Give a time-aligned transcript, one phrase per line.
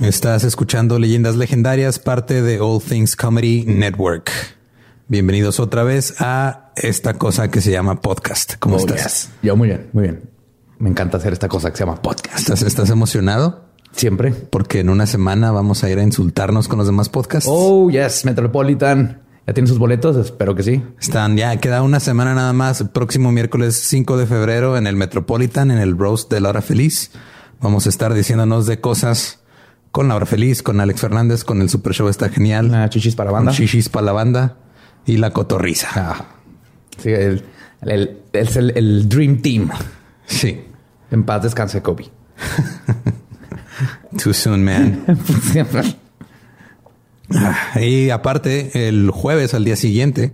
[0.00, 4.30] Estás escuchando Leyendas Legendarias, parte de All Things Comedy Network.
[5.08, 8.54] Bienvenidos otra vez a esta cosa que se llama podcast.
[8.58, 9.02] ¿Cómo Oh, estás?
[9.04, 9.28] yes.
[9.42, 10.28] Yo muy bien, muy bien.
[10.78, 12.38] Me encanta hacer esta cosa que se llama podcast.
[12.40, 13.64] ¿Estás, estás emocionado?
[13.92, 14.32] Siempre.
[14.32, 17.48] Porque en una semana vamos a ir a insultarnos con los demás podcasts.
[17.50, 19.22] Oh, yes, Metropolitan.
[19.46, 20.16] ¿Ya tienen sus boletos?
[20.16, 20.82] Espero que sí.
[21.00, 22.80] Están ya, queda una semana nada más.
[22.82, 26.60] El próximo miércoles 5 de febrero en el Metropolitan, en el Roast de la Hora
[26.62, 27.12] Feliz.
[27.60, 29.38] Vamos a estar diciéndonos de cosas
[29.96, 32.66] con la Hora Feliz, con Alex Fernández, con el Super Show está genial.
[32.66, 33.50] Una chichis para banda.
[33.50, 34.58] Con Shishis para la banda
[35.06, 35.88] y la cotorriza.
[35.94, 36.26] Ah,
[37.02, 37.42] sí, el,
[37.80, 39.70] el, el Dream Team.
[40.26, 40.60] Sí.
[41.10, 42.10] En paz descanse Kobe.
[44.22, 45.02] Too soon, man.
[47.34, 50.32] Ah, Y aparte, el jueves al día siguiente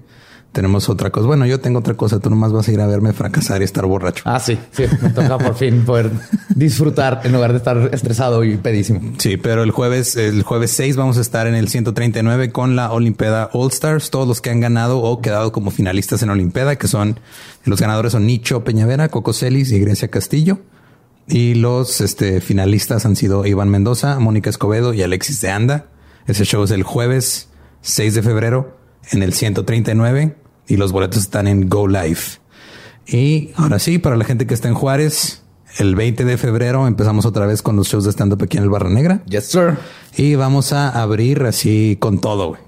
[0.52, 1.26] tenemos otra cosa.
[1.26, 2.20] Bueno, yo tengo otra cosa.
[2.20, 4.22] Tú nomás vas a ir a verme fracasar y estar borracho.
[4.26, 4.84] ah, sí, sí.
[5.00, 6.10] Me toca por fin poder
[6.54, 9.00] disfrutar en lugar de estar estresado y pedísimo.
[9.18, 12.92] Sí, pero el jueves, el jueves 6 vamos a estar en el 139 con la
[12.92, 14.10] Olimpeda All Stars.
[14.10, 17.18] Todos los que han ganado o quedado como finalistas en Olimpeda, que son
[17.64, 20.58] los ganadores son Nicho Peñavera, Coco Celis y Grecia Castillo.
[21.26, 25.86] Y los este, finalistas han sido Iván Mendoza, Mónica Escobedo y Alexis de Anda.
[26.26, 27.48] Ese show es el jueves
[27.80, 28.76] 6 de febrero
[29.10, 32.20] en el 139 y los boletos están en Go Live.
[33.06, 35.42] Y ahora sí, para la gente que está en Juárez,
[35.78, 38.70] el 20 de febrero empezamos otra vez con los shows de stand-up aquí en el
[38.70, 39.22] Barra Negra.
[39.26, 39.78] Yes, sir.
[40.16, 42.60] Y vamos a abrir así con todo, güey.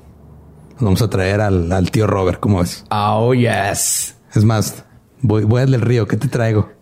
[0.80, 2.84] Vamos a traer al, al tío Robert, ¿cómo ves?
[2.90, 4.16] Oh, yes.
[4.34, 4.84] Es más,
[5.20, 6.72] voy, voy al del río, ¿qué te traigo?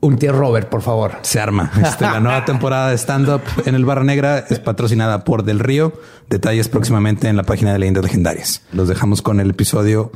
[0.00, 1.12] Un tío Robert, por favor.
[1.22, 1.70] Se arma.
[1.80, 5.92] Este, la nueva temporada de stand-up en el Barra Negra es patrocinada por Del Río.
[6.28, 8.62] Detalles próximamente en la página de Leyendas Legendarias.
[8.72, 10.10] Los dejamos con el episodio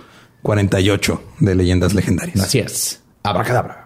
[0.46, 2.38] 48 de Leyendas Legendarias.
[2.38, 3.02] Así es.
[3.24, 3.85] Abracadabra.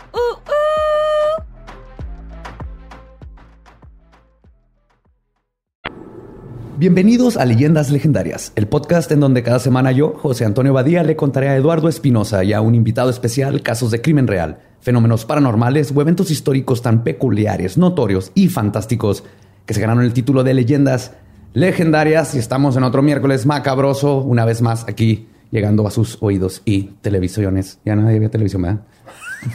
[6.81, 11.15] Bienvenidos a Leyendas Legendarias, el podcast en donde cada semana yo, José Antonio Badía, le
[11.15, 15.93] contaré a Eduardo Espinosa y a un invitado especial casos de crimen real, fenómenos paranormales
[15.95, 19.23] o eventos históricos tan peculiares, notorios y fantásticos
[19.67, 21.13] que se ganaron el título de Leyendas
[21.53, 26.63] Legendarias y estamos en otro miércoles macabroso, una vez más aquí llegando a sus oídos
[26.65, 27.77] y televisiones.
[27.85, 28.81] Ya nadie ve televisión, ¿verdad?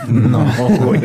[0.09, 0.45] No,
[0.85, 1.03] güey.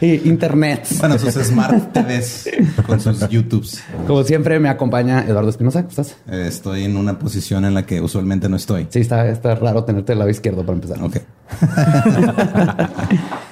[0.00, 0.86] Internet.
[0.98, 2.48] Bueno, sus Smart TVs
[2.86, 3.82] con sus YouTubes.
[4.06, 6.16] Como siempre me acompaña Eduardo Espinosa, ¿cómo estás?
[6.30, 8.86] Eh, estoy en una posición en la que usualmente no estoy.
[8.90, 11.02] Sí, está, está raro tenerte del lado izquierdo para empezar.
[11.02, 11.18] Ok.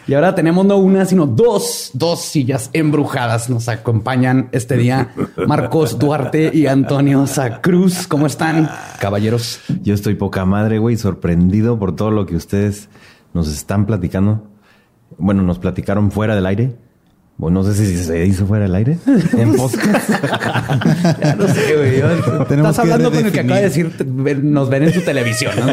[0.08, 3.50] Y ahora tenemos no una, sino dos, dos sillas embrujadas.
[3.50, 5.12] Nos acompañan este día
[5.48, 8.06] Marcos Duarte y Antonio Sacruz.
[8.06, 9.58] ¿Cómo están, caballeros?
[9.82, 12.88] Yo estoy poca madre, güey, sorprendido por todo lo que ustedes
[13.36, 14.48] nos están platicando.
[15.18, 16.74] Bueno, nos platicaron fuera del aire.
[17.38, 18.98] Bueno, no sé si se hizo fuera del aire.
[19.36, 20.10] En podcast.
[21.20, 21.96] Ya no sé, güey.
[22.58, 23.94] Estás hablando con el que acaba de decir,
[24.42, 25.52] nos ven en su televisión.
[25.58, 25.72] ¿no?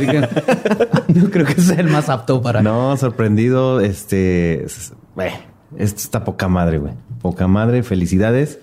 [1.07, 2.61] Yo creo que es el más apto para...
[2.61, 3.79] no, sorprendido.
[3.79, 4.65] Este.
[4.65, 5.31] es- güey,
[5.77, 6.93] esto está poca madre, güey.
[7.21, 7.81] Poca madre.
[7.83, 8.59] Felicidades.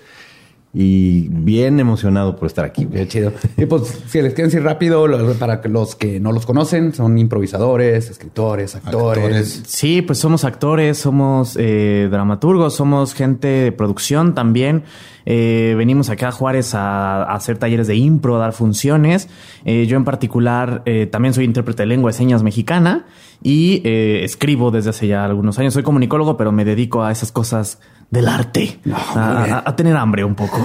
[0.72, 2.86] Y bien emocionado por estar aquí.
[2.86, 3.32] Qué chido.
[3.56, 5.04] Y pues, si les quieren decir rápido,
[5.38, 9.24] para los que no los conocen, son improvisadores, escritores, actores.
[9.24, 9.62] Actores.
[9.66, 14.84] Sí, pues somos actores, somos eh, dramaturgos, somos gente de producción también.
[15.27, 19.28] Eh, venimos acá a Juárez a, a hacer talleres de impro, a dar funciones.
[19.65, 23.06] Eh, yo en particular eh, también soy intérprete de lengua de señas mexicana
[23.42, 25.75] y eh, escribo desde hace ya algunos años.
[25.75, 27.78] Soy comunicólogo, pero me dedico a esas cosas
[28.10, 30.59] del arte, a, a- a tener hambre un poco.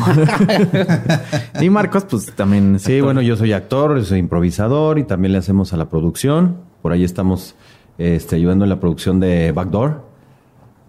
[1.62, 2.80] y Marcos, pues también.
[2.80, 3.04] Sí, actor.
[3.06, 6.58] bueno, yo soy actor, soy improvisador y también le hacemos a la producción.
[6.82, 7.56] Por ahí estamos
[7.98, 10.04] este, ayudando en la producción de Backdoor.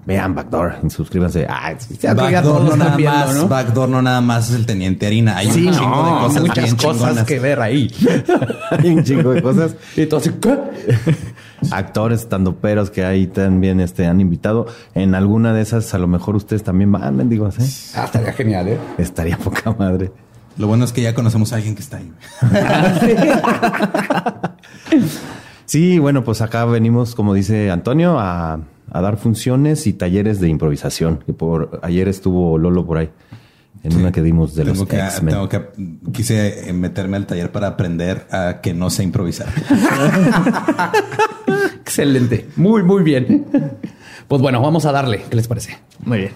[0.07, 1.47] Vean Backdoor y suscríbanse.
[1.51, 1.75] Ah,
[2.15, 3.49] Backdoor no nada viendo, más, ¿no?
[3.49, 5.37] Backdoor no nada más es el teniente harina.
[5.37, 7.25] Hay Sí, un chingo no, de cosas muchas bien cosas chingonas.
[7.27, 7.91] que ver ahí.
[8.71, 9.75] Hay un chingo de cosas.
[9.97, 10.57] y así, ¿qué?
[11.71, 14.67] Actores, estandoperos que ahí también este, han invitado.
[14.95, 17.99] En alguna de esas, a lo mejor ustedes también van, mendigos, ¿eh?
[17.99, 18.79] Ah, estaría genial, ¿eh?
[18.99, 20.13] Estaría poca madre.
[20.59, 22.13] Lo bueno es que ya conocemos a alguien que está ahí.
[25.67, 28.61] Sí, bueno, pues acá venimos, como dice Antonio, a,
[28.91, 31.19] a dar funciones y talleres de improvisación.
[31.27, 33.11] Que por ayer estuvo Lolo por ahí,
[33.87, 35.35] en una que dimos de tengo los que, X-Men.
[35.35, 35.63] tengo que
[36.13, 39.49] quise eh, meterme al taller para aprender a que no sé improvisar.
[41.81, 42.49] Excelente.
[42.57, 43.47] Muy, muy bien.
[44.27, 45.25] Pues bueno, vamos a darle.
[45.31, 45.79] ¿Qué les parece?
[46.05, 46.33] Muy bien.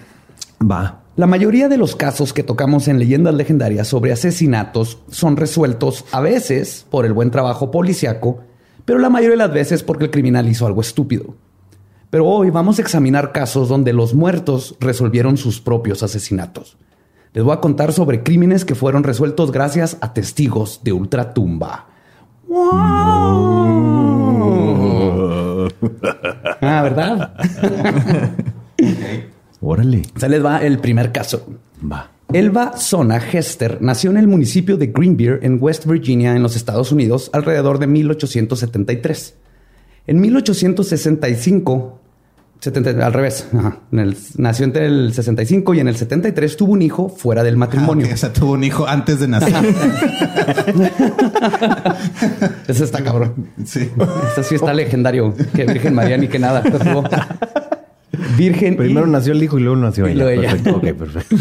[0.61, 1.01] Va.
[1.17, 6.21] La mayoría de los casos que tocamos en leyendas legendarias sobre asesinatos son resueltos a
[6.21, 8.39] veces por el buen trabajo policiaco,
[8.85, 11.35] pero la mayoría de las veces porque el criminal hizo algo estúpido.
[12.09, 16.77] Pero hoy vamos a examinar casos donde los muertos resolvieron sus propios asesinatos.
[17.33, 21.87] Les voy a contar sobre crímenes que fueron resueltos gracias a testigos de ultratumba.
[26.61, 27.33] Ah, ¿verdad?
[29.61, 30.01] Órale.
[30.17, 31.47] Se les va el primer caso.
[31.89, 32.11] Va.
[32.33, 36.91] Elva Zona Hester nació en el municipio de Greenbeer, en West Virginia, en los Estados
[36.91, 39.35] Unidos, alrededor de 1873.
[40.07, 42.00] En 1865,
[42.61, 46.73] 70 al revés, ajá, en el- nació entre el 65 y en el 73 tuvo
[46.73, 48.05] un hijo fuera del matrimonio.
[48.05, 49.51] Ah, ok, o sea, tuvo un hijo antes de nacer.
[52.67, 53.33] Ese está cabrón.
[53.65, 53.89] sí.
[54.43, 55.33] Sí está legendario.
[55.55, 56.63] Que Virgen María ni que nada.
[58.37, 58.73] Virgen.
[58.73, 60.23] y- Primero nació el hijo y luego nació Y ella.
[60.23, 60.51] luego ella.
[60.51, 60.77] Perfecto.
[60.77, 61.35] Ok, perfecto.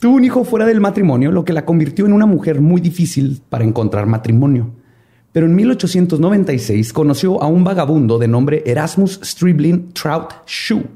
[0.00, 3.42] Tuvo un hijo fuera del matrimonio, lo que la convirtió en una mujer muy difícil
[3.48, 4.72] para encontrar matrimonio.
[5.36, 10.86] Pero en 1896 conoció a un vagabundo de nombre Erasmus Stribling Trout Shoe,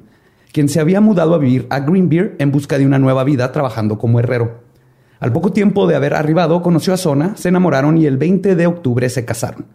[0.51, 3.99] quien se había mudado a vivir a Greenbeer en busca de una nueva vida trabajando
[3.99, 4.63] como herrero.
[5.19, 8.67] Al poco tiempo de haber arribado, conoció a Sona, se enamoraron y el 20 de
[8.67, 9.67] octubre se casaron.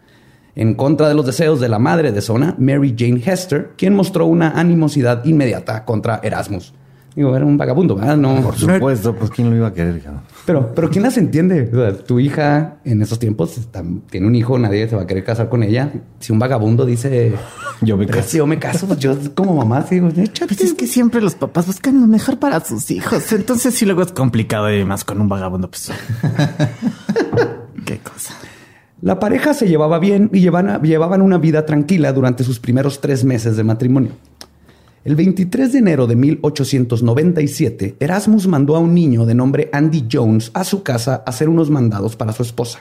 [0.56, 4.26] En contra de los deseos de la madre de Sona, Mary Jane Hester, quien mostró
[4.26, 6.74] una animosidad inmediata contra Erasmus.
[7.16, 8.16] Digo, era un vagabundo, ¿verdad?
[8.18, 10.20] No, Por supuesto, pues quién lo iba a querer, cabrón?
[10.44, 11.70] pero, pero ¿quién las entiende?
[11.72, 15.06] O sea, tu hija en esos tiempos está- tiene un hijo, nadie se va a
[15.06, 15.90] querer casar con ella.
[16.20, 17.32] Si un vagabundo dice,
[17.80, 18.28] Yo me "Pero caso".
[18.30, 20.54] si yo me caso, pues yo como mamá digo, échate.
[20.54, 23.32] Pues es que siempre los papás buscan lo mejor para sus hijos.
[23.32, 25.70] Entonces, sí, luego es complicado y más con un vagabundo.
[25.70, 25.90] Pues,
[27.86, 28.34] qué cosa.
[29.02, 33.24] La pareja se llevaba bien y llevan- llevaban una vida tranquila durante sus primeros tres
[33.24, 34.12] meses de matrimonio.
[35.06, 40.50] El 23 de enero de 1897, Erasmus mandó a un niño de nombre Andy Jones
[40.52, 42.80] a su casa a hacer unos mandados para su esposa.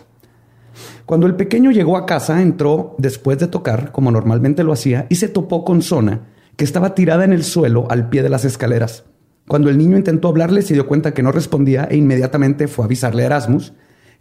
[1.05, 5.17] Cuando el pequeño llegó a casa, entró después de tocar, como normalmente lo hacía, y
[5.17, 6.21] se topó con Sona,
[6.55, 9.03] que estaba tirada en el suelo al pie de las escaleras.
[9.47, 12.87] Cuando el niño intentó hablarle, se dio cuenta que no respondía e inmediatamente fue a
[12.87, 13.73] avisarle a Erasmus,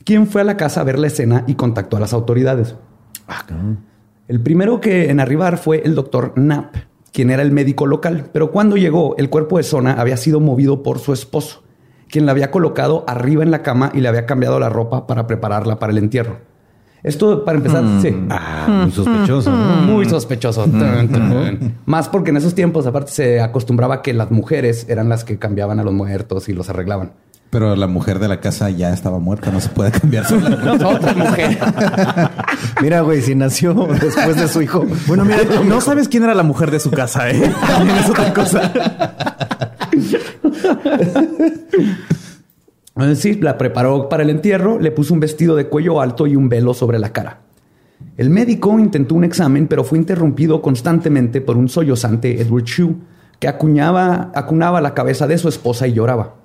[0.05, 2.75] quien fue a la casa a ver la escena y contactó a las autoridades.
[4.29, 6.77] El primero que en arribar fue el doctor Knapp,
[7.15, 10.83] quien era el médico local, pero cuando llegó, el cuerpo de Sona había sido movido
[10.83, 11.63] por su esposo,
[12.11, 15.29] quien la había colocado arriba en la cama y le había cambiado la ropa para
[15.29, 16.39] prepararla para el entierro.
[17.05, 18.17] Esto, para empezar, sí.
[18.31, 19.51] Ah, muy sospechoso.
[19.53, 19.77] ¿no?
[19.83, 20.65] Muy sospechoso.
[20.65, 21.75] Tun.
[21.87, 25.79] Más porque en esos tiempos, aparte, se acostumbraba que las mujeres eran las que cambiaban
[25.79, 27.13] a los muertos y los arreglaban.
[27.55, 30.73] Pero la mujer de la casa ya estaba muerta, no se puede cambiar sola.
[30.73, 31.57] Otra mujer.
[32.83, 34.85] Mira, güey, si nació después de su hijo.
[35.07, 37.55] Bueno, mira, no sabes quién era la mujer de su casa, ¿eh?
[37.65, 38.73] También es otra cosa.
[42.97, 46.35] Eh, Sí, la preparó para el entierro, le puso un vestido de cuello alto y
[46.35, 47.39] un velo sobre la cara.
[48.17, 52.97] El médico intentó un examen, pero fue interrumpido constantemente por un sollozante Edward Shue,
[53.39, 56.43] que acuñaba, acunaba la cabeza de su esposa y lloraba.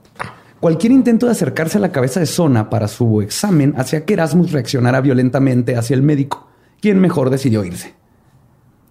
[0.60, 4.52] Cualquier intento de acercarse a la cabeza de Sona para su examen hacía que Erasmus
[4.52, 6.48] reaccionara violentamente hacia el médico,
[6.82, 7.94] quien mejor decidió irse.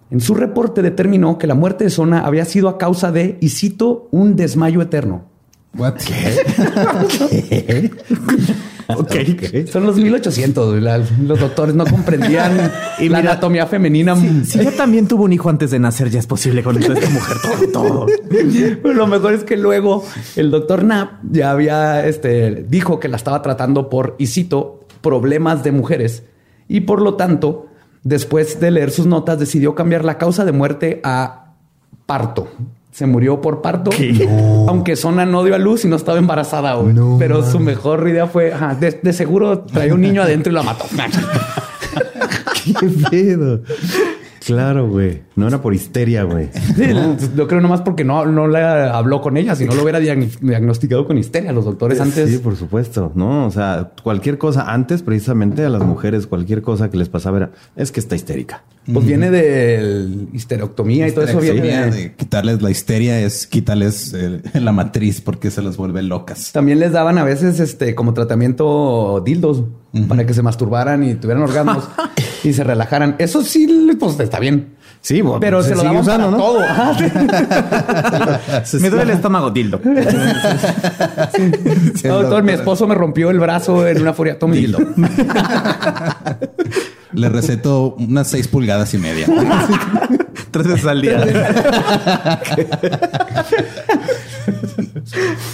[0.09, 3.49] En su reporte determinó que la muerte de Sona había sido a causa de, y
[3.49, 5.25] cito, un desmayo eterno.
[5.77, 5.99] What?
[8.97, 9.67] Ok.
[9.71, 10.81] Son los 1800.
[10.81, 14.15] la- los doctores no comprendían Y la mira, anatomía femenina.
[14.43, 17.37] Si ella también tuvo un hijo antes de nacer, ya es posible con esta mujer
[17.41, 18.05] todo, todo.
[18.29, 20.03] Pero lo mejor es que luego
[20.35, 25.63] el doctor Knapp ya había, este, dijo que la estaba tratando por, y cito, problemas
[25.63, 26.23] de mujeres.
[26.67, 27.67] Y por lo tanto,
[28.03, 31.53] después de leer sus notas, decidió cambiar la causa de muerte a
[32.05, 32.47] parto.
[32.91, 33.91] Se murió por parto,
[34.67, 36.73] aunque Sona no dio a luz y no estaba embarazada.
[36.75, 36.95] güey.
[37.19, 40.63] Pero su mejor idea fue, ajá, de, de seguro traía un niño adentro y la
[40.63, 40.85] mató.
[42.63, 42.73] ¿Qué
[43.09, 43.61] pedo?
[44.45, 45.21] Claro, güey.
[45.35, 46.49] No era por histeria, güey.
[47.35, 51.05] Yo creo nomás porque no, no le habló con ella, si no lo hubiera diagnosticado
[51.05, 51.51] con histeria.
[51.51, 52.29] Los doctores antes.
[52.29, 53.11] Sí, por supuesto.
[53.15, 57.37] No, o sea, cualquier cosa antes, precisamente a las mujeres, cualquier cosa que les pasaba
[57.37, 58.63] era, es que está histérica.
[58.93, 62.15] Pues viene de histerectomía y todo eso viene de...
[62.15, 66.51] quitarles la histeria es quitarles eh, la matriz porque se las vuelve locas.
[66.51, 69.63] También les daban a veces este como tratamiento dildos
[70.07, 71.87] para que se masturbaran y tuvieran orgasmos
[72.43, 73.15] y se relajaran.
[73.19, 74.79] Eso sí, pues está bien.
[75.01, 76.59] Sí, pero se, lo daban usando, para todo.
[78.81, 79.79] me duele el estómago, dildo.
[82.03, 84.37] Doctor, mi esposo me rompió el brazo en una furia.
[84.37, 84.77] Tome dildo.
[87.13, 89.27] Le receto unas seis pulgadas y media.
[90.51, 91.23] Tres veces al día.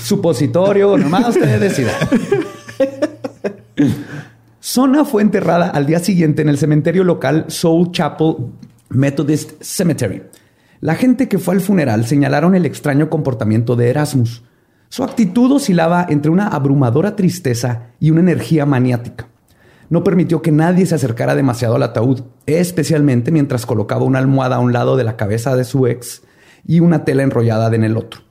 [0.03, 1.95] Supositorio, nomás ustedes decidan.
[4.59, 8.35] Sona fue enterrada al día siguiente en el cementerio local Soul Chapel
[8.89, 10.23] Methodist Cemetery.
[10.81, 14.43] La gente que fue al funeral señalaron el extraño comportamiento de Erasmus.
[14.89, 19.27] Su actitud oscilaba entre una abrumadora tristeza y una energía maniática.
[19.89, 24.59] No permitió que nadie se acercara demasiado al ataúd, especialmente mientras colocaba una almohada a
[24.59, 26.23] un lado de la cabeza de su ex
[26.65, 28.21] y una tela enrollada en el otro.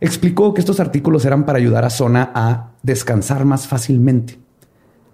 [0.00, 4.38] Explicó que estos artículos eran para ayudar a Sona a descansar más fácilmente.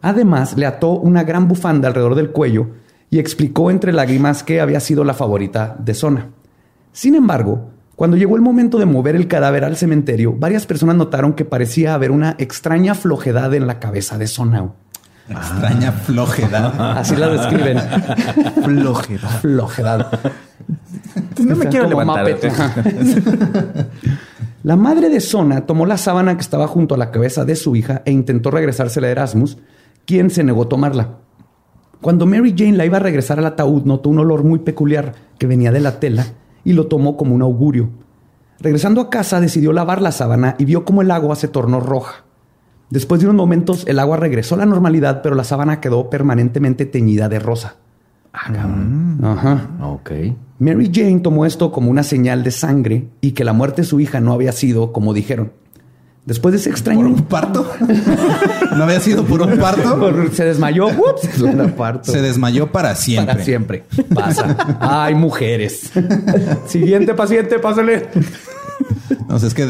[0.02, 2.68] Además, le ató una gran bufanda alrededor del cuello
[3.10, 6.30] y explicó entre lágrimas que había sido la favorita de Sona.
[6.92, 11.32] Sin embargo, cuando llegó el momento de mover el cadáver al cementerio, varias personas notaron
[11.32, 14.72] que parecía haber una extraña flojedad en la cabeza de Sona.
[15.28, 16.98] Extraña flojedad.
[16.98, 17.78] Así la describen.
[18.62, 19.40] flojedad.
[19.40, 20.20] Flojedad.
[21.38, 22.26] No me quiero levantar.
[24.62, 27.74] la madre de Sona tomó la sábana que estaba junto a la cabeza de su
[27.76, 29.58] hija e intentó regresársela a Erasmus,
[30.04, 31.18] quien se negó a tomarla.
[32.00, 35.46] Cuando Mary Jane la iba a regresar al ataúd, notó un olor muy peculiar que
[35.46, 36.26] venía de la tela
[36.62, 37.90] y lo tomó como un augurio.
[38.60, 42.25] Regresando a casa, decidió lavar la sábana y vio cómo el agua se tornó roja.
[42.90, 46.86] Después de unos momentos, el agua regresó a la normalidad, pero la sábana quedó permanentemente
[46.86, 47.76] teñida de rosa.
[48.32, 49.18] Ah, cabrón.
[49.24, 49.70] Ajá.
[49.82, 50.10] Ok.
[50.58, 53.98] Mary Jane tomó esto como una señal de sangre y que la muerte de su
[54.00, 55.52] hija no había sido como dijeron.
[56.26, 57.02] Después de ese extraño.
[57.02, 57.70] ¿Por un parto?
[58.76, 60.12] ¿No había sido por un parto?
[60.32, 60.88] Se desmayó.
[62.02, 63.32] Se desmayó para siempre.
[63.34, 63.84] Para siempre.
[64.12, 64.78] Pasa.
[64.80, 65.92] Ay, mujeres.
[66.66, 68.08] Siguiente paciente, pásale.
[69.28, 69.66] No sé, es que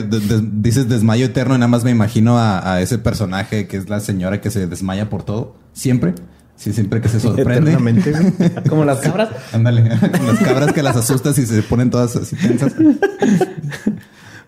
[0.52, 4.40] dices desmayo eterno y nada más me imagino a, ese personaje que es la señora
[4.40, 5.56] que se desmaya por todo.
[5.72, 6.14] Siempre.
[6.56, 7.76] Sí, siempre que se sorprende.
[8.68, 9.28] Como las cabras.
[9.52, 12.72] Ándale, como las cabras que las asustas y se ponen todas así tensas.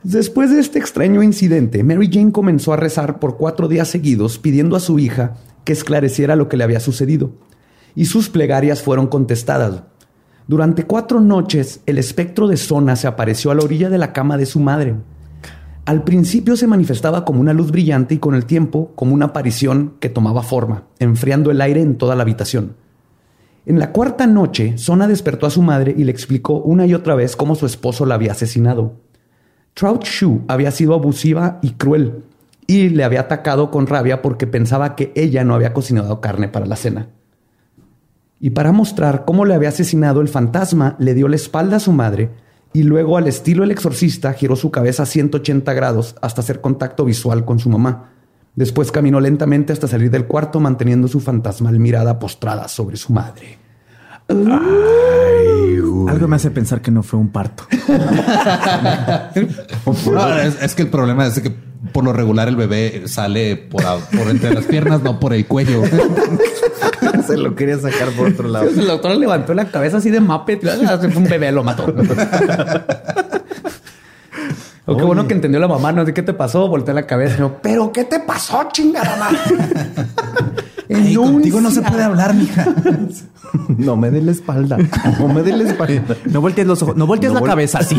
[0.03, 4.75] Después de este extraño incidente, Mary Jane comenzó a rezar por cuatro días seguidos pidiendo
[4.77, 5.35] a su hija
[5.65, 7.33] que esclareciera lo que le había sucedido.
[7.95, 9.83] Y sus plegarias fueron contestadas.
[10.49, 14.39] Durante cuatro noches, el espectro de Sona se apareció a la orilla de la cama
[14.39, 14.95] de su madre.
[15.85, 19.97] Al principio se manifestaba como una luz brillante y con el tiempo como una aparición
[20.01, 22.77] que tomaba forma, enfriando el aire en toda la habitación.
[23.67, 27.15] En la cuarta noche, Sona despertó a su madre y le explicó una y otra
[27.15, 28.95] vez cómo su esposo la había asesinado.
[29.75, 32.25] Trout Shoe había sido abusiva y cruel
[32.67, 36.65] y le había atacado con rabia porque pensaba que ella no había cocinado carne para
[36.65, 37.09] la cena.
[38.41, 41.93] Y para mostrar cómo le había asesinado, el fantasma le dio la espalda a su
[41.93, 42.31] madre
[42.73, 47.05] y luego, al estilo el exorcista, giró su cabeza a 180 grados hasta hacer contacto
[47.05, 48.11] visual con su mamá.
[48.55, 53.59] Después caminó lentamente hasta salir del cuarto, manteniendo su fantasmal mirada postrada sobre su madre.
[54.29, 57.65] Algo me hace pensar que no fue un parto.
[60.61, 61.55] es, que el problema es que
[61.93, 65.83] por lo regular el bebé sale por, por entre las piernas, no por el cuello.
[67.27, 68.69] Se lo quería sacar por otro lado.
[68.69, 70.59] El doctor levantó la cabeza así de mape.
[71.15, 71.93] Un bebé lo mató.
[74.87, 77.51] O qué bueno que entendió la mamá, no sé qué te pasó, volteé la cabeza.
[77.63, 79.39] pero ¿qué te pasó, chingada mamá?
[81.15, 82.67] contigo no se puede hablar, mija.
[83.79, 84.77] No me dé la espalda.
[85.19, 86.17] No me dé la espalda.
[86.27, 86.97] No voltees los ojos.
[86.97, 87.99] No voltees la cabeza así.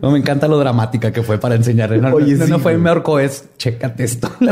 [0.00, 1.98] No, me encanta lo dramática que fue para enseñarle.
[1.98, 4.30] No, Oye, no, fue me es chécate esto.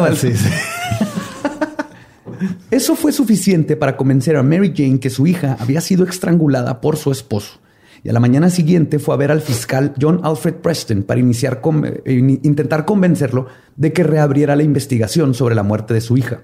[2.70, 6.96] Eso fue suficiente para convencer a Mary Jane que su hija había sido estrangulada por
[6.96, 7.60] su esposo.
[8.02, 11.62] Y a la mañana siguiente fue a ver al fiscal John Alfred Preston para iniciar
[12.04, 13.46] eh, intentar convencerlo
[13.76, 16.42] de que reabriera la investigación sobre la muerte de su hija.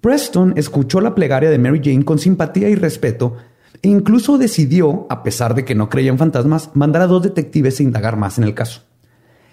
[0.00, 3.36] Preston escuchó la plegaria de Mary Jane con simpatía y respeto
[3.80, 7.80] e incluso decidió, a pesar de que no creía en fantasmas, mandar a dos detectives
[7.80, 8.82] a indagar más en el caso.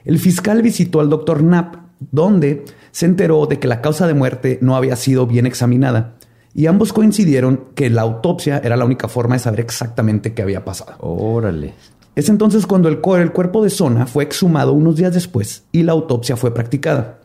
[0.04, 1.76] El fiscal visitó al doctor Knapp,
[2.12, 6.16] donde se enteró de que la causa de muerte no había sido bien examinada
[6.54, 10.66] y ambos coincidieron que la autopsia era la única forma de saber exactamente qué había
[10.66, 10.96] pasado.
[11.00, 11.74] Órale.
[12.16, 15.92] Es entonces cuando el, el cuerpo de Sona fue exhumado unos días después y la
[15.94, 17.20] autopsia fue practicada.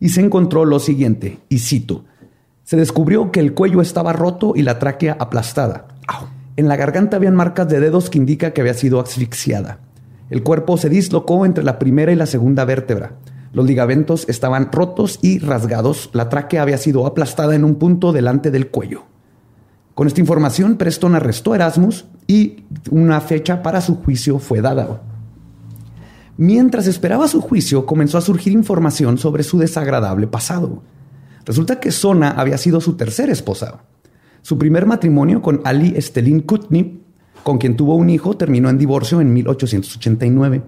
[0.00, 2.04] Y se encontró lo siguiente, y cito,
[2.64, 5.86] se descubrió que el cuello estaba roto y la tráquea aplastada.
[6.56, 9.80] En la garganta habían marcas de dedos que indica que había sido asfixiada.
[10.30, 13.12] El cuerpo se dislocó entre la primera y la segunda vértebra.
[13.52, 16.10] Los ligamentos estaban rotos y rasgados.
[16.12, 19.02] La tráquea había sido aplastada en un punto delante del cuello.
[19.94, 25.02] Con esta información, Preston arrestó a Erasmus y una fecha para su juicio fue dada.
[26.36, 30.82] Mientras esperaba su juicio, comenzó a surgir información sobre su desagradable pasado.
[31.44, 33.82] Resulta que Sona había sido su tercera esposa.
[34.44, 37.00] Su primer matrimonio con Ali Estelin Kutni,
[37.42, 40.62] con quien tuvo un hijo, terminó en divorcio en 1889,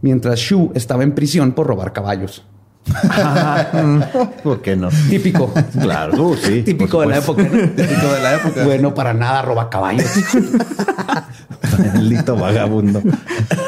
[0.00, 2.46] mientras Shu estaba en prisión por robar caballos.
[4.42, 4.88] ¿Por qué no?
[5.10, 5.52] Típico.
[5.78, 6.62] Claro, uh, sí.
[6.62, 7.42] Típico de la época.
[7.44, 8.64] Típico de la época.
[8.64, 10.06] Bueno, para nada roba caballos.
[11.94, 13.02] Maldito vagabundo.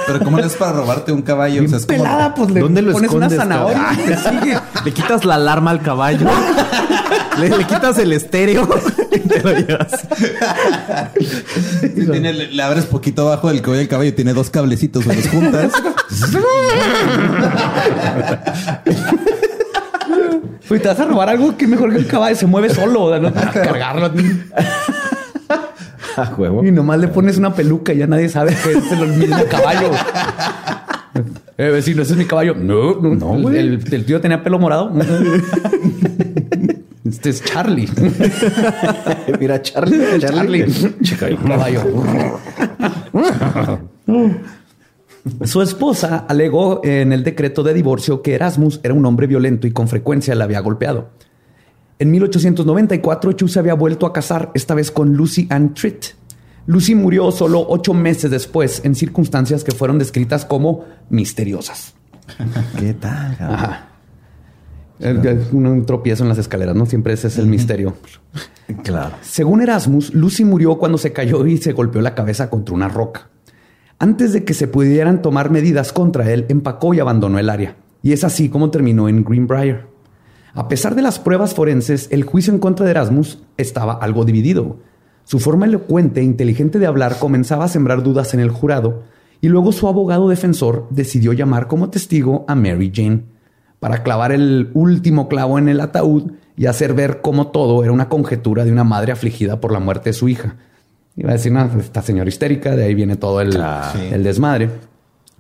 [0.07, 1.63] Pero ¿cómo es para robarte un caballo?
[1.65, 3.77] O sea, es como- Pelada, pues le ¿Dónde lo pones una escondes, zanahoria.
[3.79, 3.99] cabrón?
[4.01, 4.59] y te sigue.
[4.87, 6.27] Le quitas la alarma al caballo.
[7.39, 8.69] Le, le quitas el estéreo
[9.13, 10.07] y te lo llevas.
[11.81, 15.07] Sí, tiene- le, le abres poquito abajo del cuello del caballo y tiene dos cablecitos,
[15.07, 15.73] o los juntas.
[20.69, 23.05] Uy, te vas a robar algo que mejor que el caballo se mueve solo.
[23.05, 24.13] o sea, No que cargarlo.
[26.17, 26.65] A huevo.
[26.65, 29.91] Y nomás le pones una peluca y ya nadie sabe que es el mismo caballo.
[31.59, 32.55] Eh, vecino, ese es mi caballo.
[32.55, 33.35] No, no, no.
[33.37, 33.59] El, güey.
[33.59, 34.93] el- el tío tenía pelo morado.
[37.11, 37.89] Este es Charlie.
[39.41, 40.19] Mira, Charlie.
[40.21, 40.67] Charlie.
[41.03, 41.83] Chica, El caballo.
[45.45, 49.73] Su esposa alegó en el decreto de divorcio que Erasmus era un hombre violento y
[49.73, 51.11] con frecuencia la había golpeado.
[51.99, 56.15] En 1894, Chu se había vuelto a casar, esta vez con Lucy Ann Tritt.
[56.67, 61.95] Lucy murió solo ocho meses después en circunstancias que fueron descritas como misteriosas.
[62.79, 63.37] ¿Qué tal?
[63.37, 63.55] cabrón?
[63.57, 63.90] Ajá.
[65.53, 66.85] Un, un tropiezo en las escaleras, ¿no?
[66.85, 67.95] Siempre ese es el misterio.
[68.83, 69.17] Claro.
[69.23, 73.29] Según Erasmus, Lucy murió cuando se cayó y se golpeó la cabeza contra una roca.
[73.99, 77.77] Antes de que se pudieran tomar medidas contra él, empacó y abandonó el área.
[78.03, 79.87] Y es así como terminó en Greenbrier.
[80.55, 84.79] A pesar de las pruebas forenses, el juicio en contra de Erasmus estaba algo dividido.
[85.25, 89.05] Su forma elocuente e inteligente de hablar comenzaba a sembrar dudas en el jurado,
[89.41, 93.25] y luego su abogado defensor decidió llamar como testigo a Mary Jane
[93.81, 98.11] para clavar el último clavo en el ataúd y hacer ver cómo todo era una
[98.11, 100.57] conjetura de una madre afligida por la muerte de su hija.
[101.17, 103.59] Iba a decir, no, esta señora histérica, de ahí viene todo el,
[104.23, 104.71] desmadre.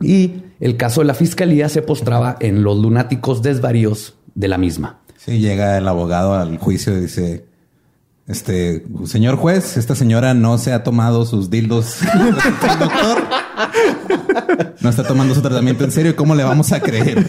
[0.00, 5.00] Y el caso de la fiscalía se postraba en los lunáticos desvaríos de la misma.
[5.18, 7.44] Sí, llega el abogado al juicio y dice:
[8.26, 11.98] Este, señor juez, esta señora no se ha tomado sus dildos
[12.78, 13.22] doctor.
[14.80, 16.16] No está tomando su tratamiento en serio.
[16.16, 17.26] ¿Cómo le vamos a creer?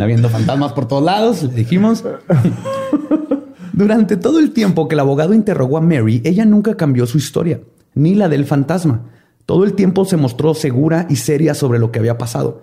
[0.00, 2.04] Habiendo fantasmas por todos lados, le dijimos.
[3.72, 7.60] Durante todo el tiempo que el abogado interrogó a Mary, ella nunca cambió su historia,
[7.94, 9.06] ni la del fantasma.
[9.46, 12.62] Todo el tiempo se mostró segura y seria sobre lo que había pasado.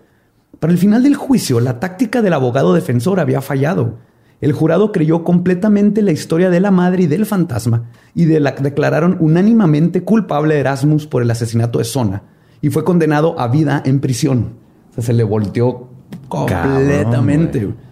[0.60, 3.98] Para el final del juicio, la táctica del abogado defensor había fallado.
[4.42, 8.52] El jurado creyó completamente la historia de la madre y del fantasma y de la
[8.52, 12.24] declararon unánimemente culpable a Erasmus por el asesinato de Sona
[12.62, 14.54] y fue condenado a vida en prisión.
[14.92, 15.90] O sea, se le volteó
[16.28, 17.60] completamente.
[17.60, 17.88] Cabrón,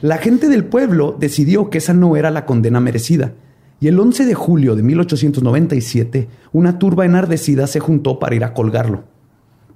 [0.00, 3.32] la gente del pueblo decidió que esa no era la condena merecida.
[3.80, 8.54] Y el 11 de julio de 1897, una turba enardecida se juntó para ir a
[8.54, 9.04] colgarlo.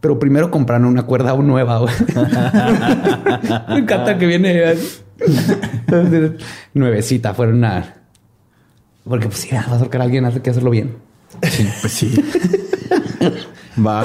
[0.00, 1.80] Pero primero compraron una cuerda nueva.
[3.68, 4.74] Me encanta que viene
[6.74, 7.32] nuevecita.
[7.32, 7.94] Fueron una...
[9.04, 10.96] Porque pues sí, vas a ahorcar a alguien, hace que hacerlo bien.
[11.40, 12.14] Pues sí.
[13.86, 14.04] Va.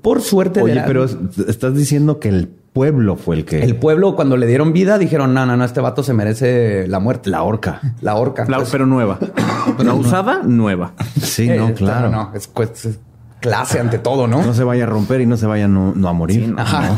[0.00, 3.62] Por suerte de Oye, la- pero estás diciendo que el pueblo fue el que.
[3.62, 6.98] el pueblo cuando le dieron vida dijeron, no, no, no, este vato se merece la
[7.00, 7.28] muerte.
[7.30, 7.80] La horca.
[8.00, 8.46] La horca.
[8.48, 9.18] La- Pues, pero nueva.
[9.78, 10.94] La usada, nueva.
[11.20, 12.08] Sí, eh, no, claro.
[12.10, 12.98] No, es, pues, es
[13.40, 14.42] clase ante todo, ¿no?
[14.42, 16.54] No se vaya a romper y no se vaya no, no a morir.
[16.56, 16.96] Ajá.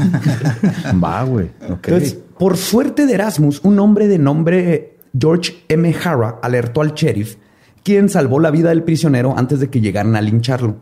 [0.93, 1.01] No.
[1.03, 1.47] Va, güey.
[1.71, 1.89] Ok.
[1.89, 5.95] Entonces, por suerte de Erasmus, un hombre de nombre George M.
[6.05, 7.37] Hara alertó al sheriff,
[7.83, 10.77] quien salvó la vida del prisionero antes de que llegaran a lincharlo.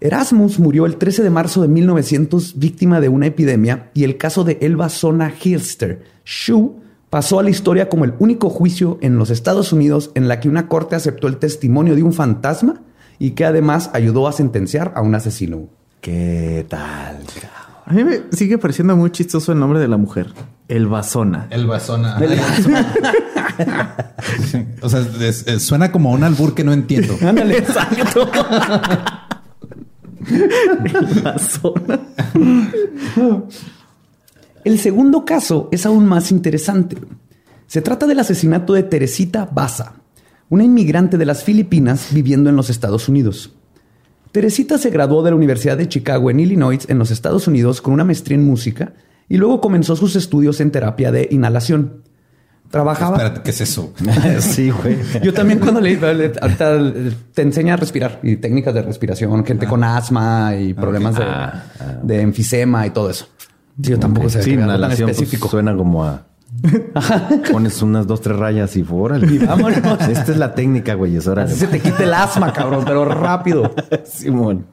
[0.00, 4.44] Erasmus murió el 13 de marzo de 1900 víctima de una epidemia y el caso
[4.44, 6.76] de Elba Sona Hilster, Shu,
[7.10, 10.48] pasó a la historia como el único juicio en los Estados Unidos en la que
[10.48, 12.80] una corte aceptó el testimonio de un fantasma
[13.18, 15.68] y que además ayudó a sentenciar a un asesino.
[16.00, 17.18] ¿Qué tal?
[17.86, 20.28] A mí me sigue pareciendo muy chistoso el nombre de la mujer.
[20.68, 21.48] El Basona.
[21.50, 22.18] El Basona.
[24.82, 27.16] o sea, es- es- suena como un albur que no entiendo.
[27.26, 27.56] Ándale.
[27.58, 28.30] Exacto.
[34.64, 36.98] El segundo caso es aún más interesante.
[37.66, 39.94] Se trata del asesinato de Teresita Baza,
[40.48, 43.54] una inmigrante de las Filipinas viviendo en los Estados Unidos.
[44.32, 47.94] Teresita se graduó de la Universidad de Chicago en Illinois, en los Estados Unidos, con
[47.94, 48.92] una maestría en música
[49.28, 52.02] y luego comenzó sus estudios en terapia de inhalación.
[52.70, 53.16] Trabajaba.
[53.16, 53.94] Espérate, ¿qué es eso?
[54.40, 54.98] sí, güey.
[55.22, 56.92] Yo también cuando leí, ahorita
[57.32, 61.64] te enseña a respirar y técnicas de respiración, gente con asma y problemas de, Ah,
[62.02, 63.26] de enfisema y todo eso.
[63.76, 65.48] Yo tampoco sé Sí, inhalación pues, específico.
[65.48, 66.24] suena como a...
[67.52, 69.26] Pones unas dos, tres rayas y órale.
[69.26, 69.78] Y vámonos.
[70.08, 71.16] Esta es la técnica, güey.
[71.16, 71.28] Es.
[71.28, 73.74] Así se te quita el asma, cabrón, pero rápido.
[74.04, 74.66] Simón.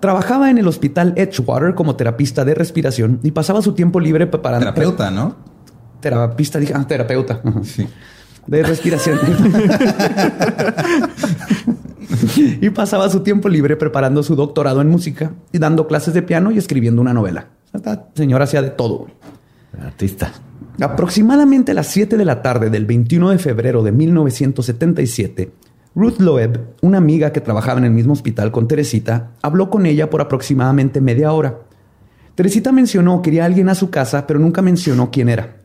[0.00, 4.66] Trabajaba en el hospital Edgewater como terapista de respiración y pasaba su tiempo libre preparando.
[4.66, 5.36] Terapeuta, ¿no?
[6.00, 7.42] Terapista, dije, ah, terapeuta.
[7.64, 7.86] Sí.
[8.46, 9.18] de respiración.
[12.60, 16.50] y pasaba su tiempo libre preparando su doctorado en música y dando clases de piano
[16.50, 17.48] y escribiendo una novela.
[17.72, 19.08] Esta señora hacía de todo.
[19.80, 20.32] Artista.
[20.80, 25.52] Aproximadamente a las 7 de la tarde del 21 de febrero de 1977,
[25.94, 30.08] Ruth Loeb, una amiga que trabajaba en el mismo hospital con Teresita, habló con ella
[30.08, 31.58] por aproximadamente media hora.
[32.36, 35.56] Teresita mencionó que iría alguien a su casa, pero nunca mencionó quién era.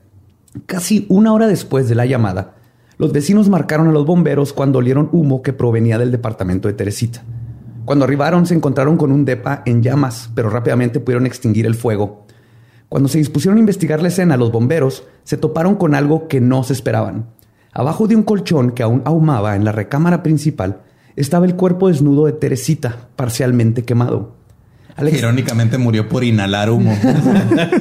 [0.66, 2.56] Casi una hora después de la llamada,
[2.98, 7.24] los vecinos marcaron a los bomberos cuando olieron humo que provenía del departamento de Teresita.
[7.86, 12.26] Cuando arribaron se encontraron con un depa en llamas, pero rápidamente pudieron extinguir el fuego.
[12.88, 16.64] Cuando se dispusieron a investigar la escena, los bomberos se toparon con algo que no
[16.64, 17.26] se esperaban.
[17.74, 20.82] Abajo de un colchón que aún ahumaba en la recámara principal
[21.16, 24.36] estaba el cuerpo desnudo de Teresita, parcialmente quemado.
[24.96, 26.92] Alex- Irónicamente murió por inhalar humo.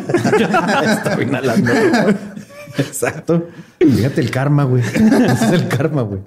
[0.03, 1.71] Estaba inhalando.
[2.79, 3.49] Exacto.
[3.79, 4.83] Fíjate el karma, güey.
[4.95, 6.21] Ese es el karma, güey.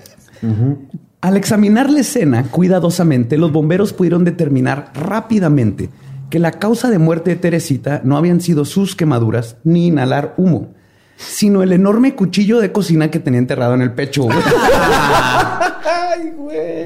[1.21, 5.89] Al examinar la escena cuidadosamente, los bomberos pudieron determinar rápidamente
[6.29, 10.73] que la causa de muerte de Teresita no habían sido sus quemaduras ni inhalar humo,
[11.17, 14.23] sino el enorme cuchillo de cocina que tenía enterrado en el pecho.
[14.23, 14.38] güey.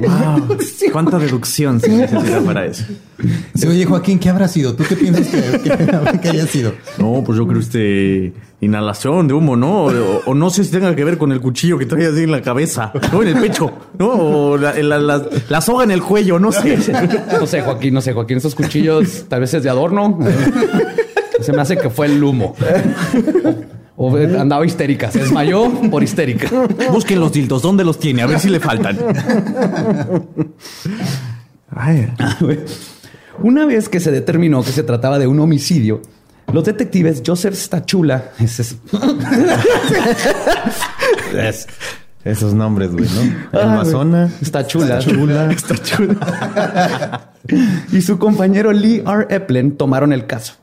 [0.02, 0.58] Wow.
[0.92, 2.84] ¿Cuánta deducción se necesita para eso?
[3.54, 4.74] Sí, Oye, Joaquín, ¿qué habrá sido?
[4.76, 6.74] ¿Tú qué piensas que, que- que haya sido?
[6.98, 9.86] No, pues yo creo este inhalación de humo, ¿no?
[9.86, 12.32] O, o no sé si tenga que ver con el cuchillo que trae así en
[12.32, 14.08] la cabeza, no en el pecho, ¿no?
[14.10, 16.78] O la, la- la- la soga en el cuello, no sé.
[17.40, 20.20] No sé, Joaquín, no sé, Joaquín, esos cuchillos tal vez es de adorno.
[21.42, 22.54] Se me hace que fue el humo.
[24.02, 26.50] O andaba histérica, se desmayó por histérica.
[26.92, 28.22] Busquen los dildos, ¿dónde los tiene?
[28.22, 28.98] A ver si le faltan.
[31.72, 32.08] Ay,
[33.42, 36.02] Una vez que se determinó que se trataba de un homicidio,
[36.54, 38.78] los detectives Joseph Stachula, ese es-
[41.36, 41.68] Es-
[42.26, 43.60] Esos nombres, güey, ¿no?
[43.60, 44.30] Ah, Mazona.
[44.42, 45.00] Está chula.
[45.00, 47.32] Está chula.
[47.94, 49.26] y su compañero Lee R.
[49.34, 50.54] Eplen tomaron el caso.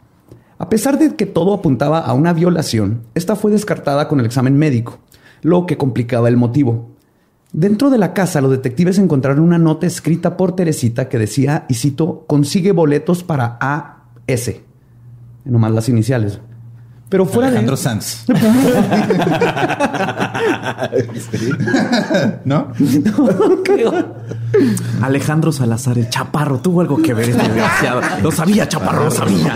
[0.58, 4.56] A pesar de que todo apuntaba a una violación, esta fue descartada con el examen
[4.58, 4.98] médico,
[5.42, 6.90] lo que complicaba el motivo.
[7.52, 11.74] Dentro de la casa, los detectives encontraron una nota escrita por Teresita que decía, y
[11.74, 14.50] cito, consigue boletos para AS.
[15.46, 16.38] Nomás las iniciales.
[17.08, 17.58] Pero fuera de...
[17.58, 18.24] Alejandro Sanz.
[22.44, 22.72] ¿No?
[22.78, 24.16] No creo.
[25.00, 28.00] Alejandro Salazar, el chaparro, tuvo algo que ver, este desgraciado.
[28.22, 29.54] Lo sabía, chaparro, lo sabía.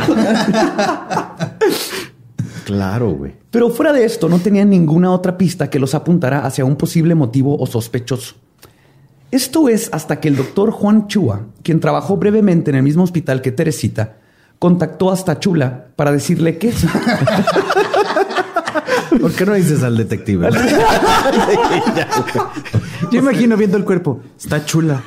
[2.64, 3.34] Claro, güey.
[3.50, 7.16] Pero fuera de esto, no tenían ninguna otra pista que los apuntara hacia un posible
[7.16, 8.36] motivo o sospechoso.
[9.32, 13.42] Esto es hasta que el doctor Juan Chua, quien trabajó brevemente en el mismo hospital
[13.42, 14.19] que Teresita,
[14.60, 16.72] contactó hasta Chula para decirle que
[19.20, 20.48] ¿Por qué no dices al detective?
[23.10, 24.20] Yo imagino viendo el cuerpo.
[24.38, 25.02] Está chula.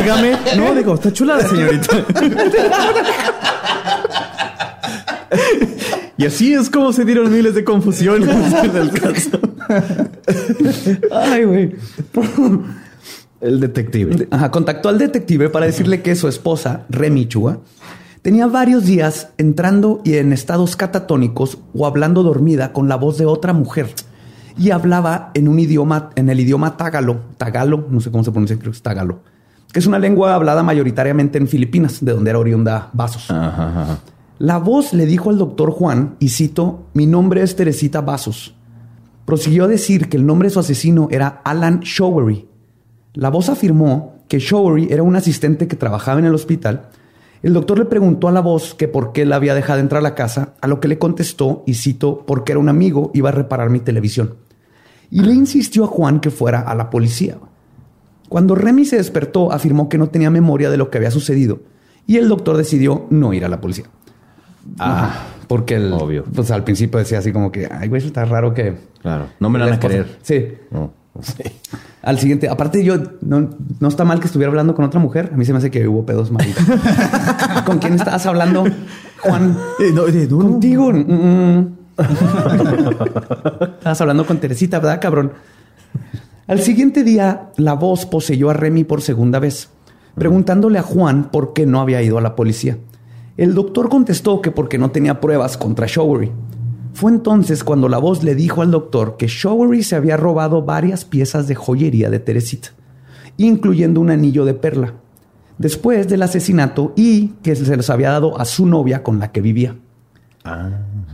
[0.00, 0.38] Dígame.
[0.56, 2.06] No, digo, está chula la señorita.
[6.16, 8.28] Y así es como se dieron miles de confusiones
[8.62, 9.40] en el caso.
[11.10, 11.74] Ay, güey.
[13.40, 14.26] El detective.
[14.30, 17.58] Ajá, contactó al detective para decirle que su esposa, Remy Chua,
[18.22, 23.26] tenía varios días entrando y en estados catatónicos o hablando dormida con la voz de
[23.26, 23.94] otra mujer
[24.58, 28.58] y hablaba en un idioma, en el idioma tagalo, tagalo, no sé cómo se pronuncia,
[28.58, 29.20] creo que es tagalo,
[29.72, 33.30] que es una lengua hablada mayoritariamente en Filipinas, de donde era oriunda Vasos.
[33.30, 33.98] Ajá, ajá.
[34.38, 38.54] La voz le dijo al doctor Juan, y cito, mi nombre es Teresita Vasos.
[39.24, 42.48] Prosiguió a decir que el nombre de su asesino era Alan Showery.
[43.14, 46.88] La voz afirmó que Showery era un asistente que trabajaba en el hospital
[47.42, 50.02] El doctor le preguntó a la voz que por qué la había dejado entrar a
[50.02, 53.32] la casa, a lo que le contestó, y cito, porque era un amigo, iba a
[53.32, 54.34] reparar mi televisión.
[55.10, 57.38] Y le insistió a Juan que fuera a la policía.
[58.28, 61.60] Cuando Remy se despertó, afirmó que no tenía memoria de lo que había sucedido,
[62.06, 63.86] y el doctor decidió no ir a la policía.
[64.78, 66.24] Ah, porque el, obvio.
[66.24, 68.76] Pues al principio decía así como que, ay, güey, está raro que.
[69.00, 70.18] Claro, no me la van a creer.
[70.22, 70.54] Sí.
[70.70, 71.44] No, sí.
[72.02, 75.30] Al siguiente, aparte yo, no, no está mal que estuviera hablando con otra mujer.
[75.32, 76.46] A mí se me hace que hubo pedos mal.
[77.66, 78.64] ¿Con quién estabas hablando,
[79.22, 79.58] Juan?
[79.80, 80.38] Eh, no, eh, no.
[80.38, 80.92] Contigo.
[80.92, 81.66] Mm.
[83.78, 85.32] estabas hablando con Teresita, ¿verdad, cabrón?
[86.46, 89.68] Al siguiente día, la voz poseyó a Remy por segunda vez,
[90.14, 92.78] preguntándole a Juan por qué no había ido a la policía.
[93.36, 96.32] El doctor contestó que porque no tenía pruebas contra Showery.
[96.98, 101.04] Fue entonces cuando la voz le dijo al doctor que Showery se había robado varias
[101.04, 102.70] piezas de joyería de Teresita,
[103.36, 104.94] incluyendo un anillo de perla,
[105.58, 109.40] después del asesinato y que se los había dado a su novia con la que
[109.40, 109.76] vivía.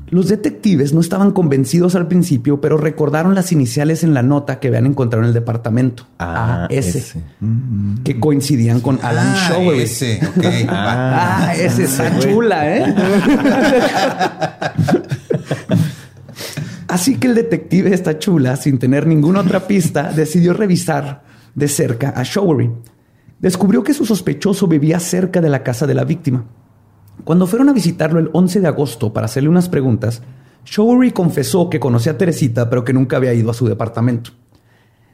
[0.09, 4.69] Los detectives no estaban convencidos al principio, pero recordaron las iniciales en la nota que
[4.69, 6.07] habían encontrado en el departamento.
[6.19, 7.23] Ah, AS, ese.
[8.05, 9.83] que coincidían con Alan Ah, Showery.
[9.83, 10.45] ese, ok.
[10.71, 12.95] Ah, esa está chula, ¿eh?
[16.95, 22.11] Así que el detective está chula, sin tener ninguna otra pista, decidió revisar de cerca
[22.11, 22.71] a Showery.
[23.41, 26.45] Descubrió que su sospechoso vivía cerca de la casa de la víctima.
[27.25, 30.23] Cuando fueron a visitarlo el 11 de agosto para hacerle unas preguntas,
[30.67, 34.31] Showery confesó que conocía a Teresita, pero que nunca había ido a su departamento.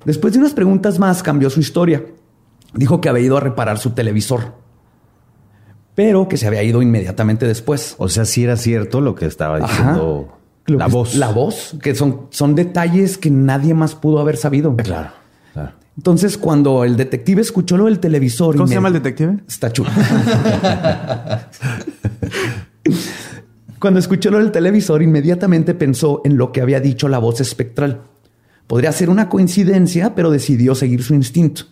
[0.04, 2.04] Después de unas preguntas más, cambió su historia.
[2.74, 4.52] Dijo que había ido a reparar su televisor,
[5.94, 7.94] pero que se había ido inmediatamente después.
[7.96, 10.39] O sea, sí era cierto lo que estaba diciendo
[10.78, 11.14] la que- voz.
[11.14, 14.76] La voz, que son, son detalles que nadie más pudo haber sabido.
[14.76, 15.10] Claro,
[15.52, 15.72] claro.
[15.96, 18.56] Entonces, cuando el detective escuchó lo del televisor...
[18.56, 19.38] ¿Cómo se llama el detective?
[19.46, 19.90] Está chulo.
[23.78, 28.02] Cuando escuchó lo del televisor, inmediatamente pensó en lo que había dicho la voz espectral.
[28.66, 31.62] Podría ser una coincidencia, pero decidió seguir su instinto.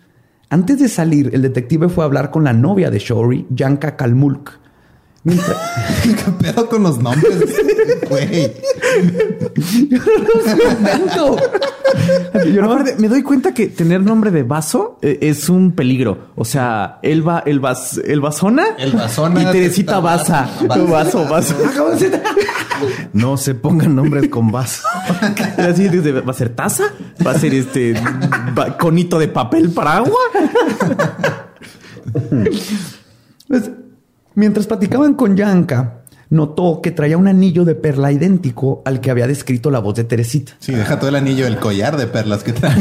[0.49, 4.59] Antes de salir, el detective fue a hablar con la novia de Shory, Yanka Kalmulk.
[5.23, 5.57] Mientras-
[6.03, 7.35] ¿Qué pedo con los nombres?
[8.09, 8.53] Güey.
[12.53, 16.29] Yo aparte, me doy cuenta que tener nombre de vaso eh, es un peligro.
[16.35, 20.49] O sea, el va, el vas, el vasona, El Vasona, y Teresita Baza.
[20.67, 21.55] Vaso, vaso.
[23.11, 24.83] No se pongan nombres con vaso.
[25.57, 26.85] Así va a ser taza,
[27.25, 27.93] va a ser este
[28.79, 30.17] conito de papel para agua.
[33.49, 33.69] Pues,
[34.39, 39.27] mientras platicaban con Yanka, notó que traía un anillo de perla idéntico al que había
[39.27, 40.53] descrito la voz de Teresita.
[40.59, 42.75] Sí, deja todo el anillo, el collar de perlas que trae.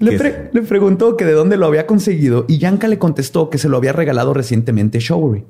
[0.00, 0.18] Le, ¿Qué?
[0.18, 3.68] pre- le preguntó que de dónde lo había conseguido y Yanka le contestó que se
[3.68, 5.44] lo había regalado recientemente Showery.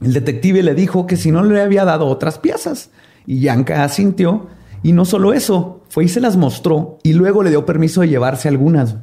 [0.00, 2.90] El detective le dijo que si no le había dado otras piezas
[3.26, 4.46] y Yanka asintió
[4.84, 8.08] y no solo eso, fue y se las mostró y luego le dio permiso de
[8.08, 8.96] llevarse algunas.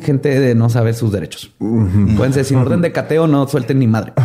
[0.00, 1.52] Gente de no saber sus derechos.
[1.58, 4.12] Pueden ser sin orden de cateo, no suelten ni madre.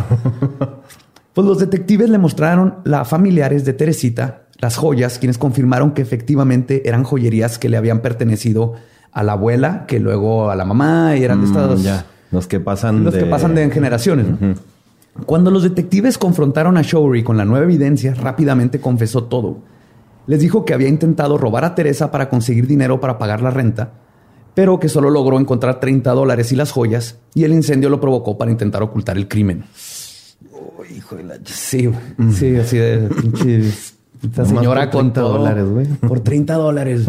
[1.33, 6.87] Pues los detectives le mostraron a familiares de Teresita las joyas, quienes confirmaron que efectivamente
[6.87, 8.73] eran joyerías que le habían pertenecido
[9.11, 11.47] a la abuela, que luego a la mamá, y eran de.
[11.47, 12.05] Mm, ya.
[12.31, 13.21] Los que pasan Los de...
[13.21, 14.27] que pasan de en generaciones.
[14.27, 14.55] ¿no?
[15.25, 19.57] Cuando los detectives confrontaron a Showery con la nueva evidencia, rápidamente confesó todo.
[20.27, 23.93] Les dijo que había intentado robar a Teresa para conseguir dinero para pagar la renta,
[24.53, 28.37] pero que solo logró encontrar 30 dólares y las joyas, y el incendio lo provocó
[28.37, 29.63] para intentar ocultar el crimen.
[30.95, 31.35] hijo de la...
[31.45, 32.33] Sí, güey.
[32.33, 33.09] sí, así de...
[33.09, 33.71] pinche-
[34.23, 35.37] Esta señora por con 30 todo.
[35.39, 35.85] dólares, güey.
[35.87, 37.01] Por 30 dólares.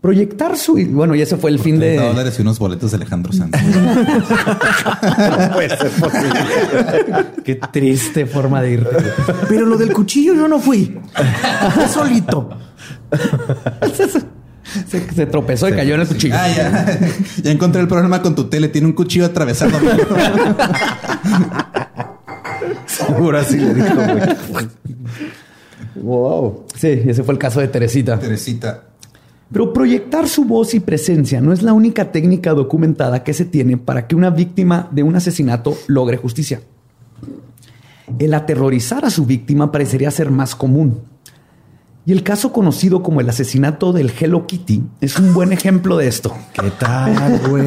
[0.00, 0.74] Proyectar su...
[0.90, 1.90] Bueno, y ese fue el fin de...
[1.94, 3.52] 30 dólares y unos boletos de Alejandro Sanz.
[7.44, 8.88] Qué triste forma de ir.
[9.48, 10.98] Pero lo del cuchillo yo no fui.
[11.74, 12.48] Fue solito.
[14.88, 16.34] Se, se tropezó y cayó en el cuchillo.
[16.36, 16.98] Ah, ya.
[17.42, 18.68] ya encontré el problema con tu tele.
[18.68, 19.72] Tiene un cuchillo atravesado.
[22.86, 24.68] Seguro así le dijo, güey.
[25.96, 26.66] Wow.
[26.76, 28.18] Sí, ese fue el caso de Teresita.
[28.18, 28.84] Teresita.
[29.52, 33.76] Pero proyectar su voz y presencia no es la única técnica documentada que se tiene
[33.76, 36.60] para que una víctima de un asesinato logre justicia.
[38.18, 41.00] El aterrorizar a su víctima parecería ser más común.
[42.06, 46.08] Y el caso conocido como el asesinato del Hello Kitty es un buen ejemplo de
[46.08, 46.34] esto.
[46.54, 47.66] ¿Qué tal, güey?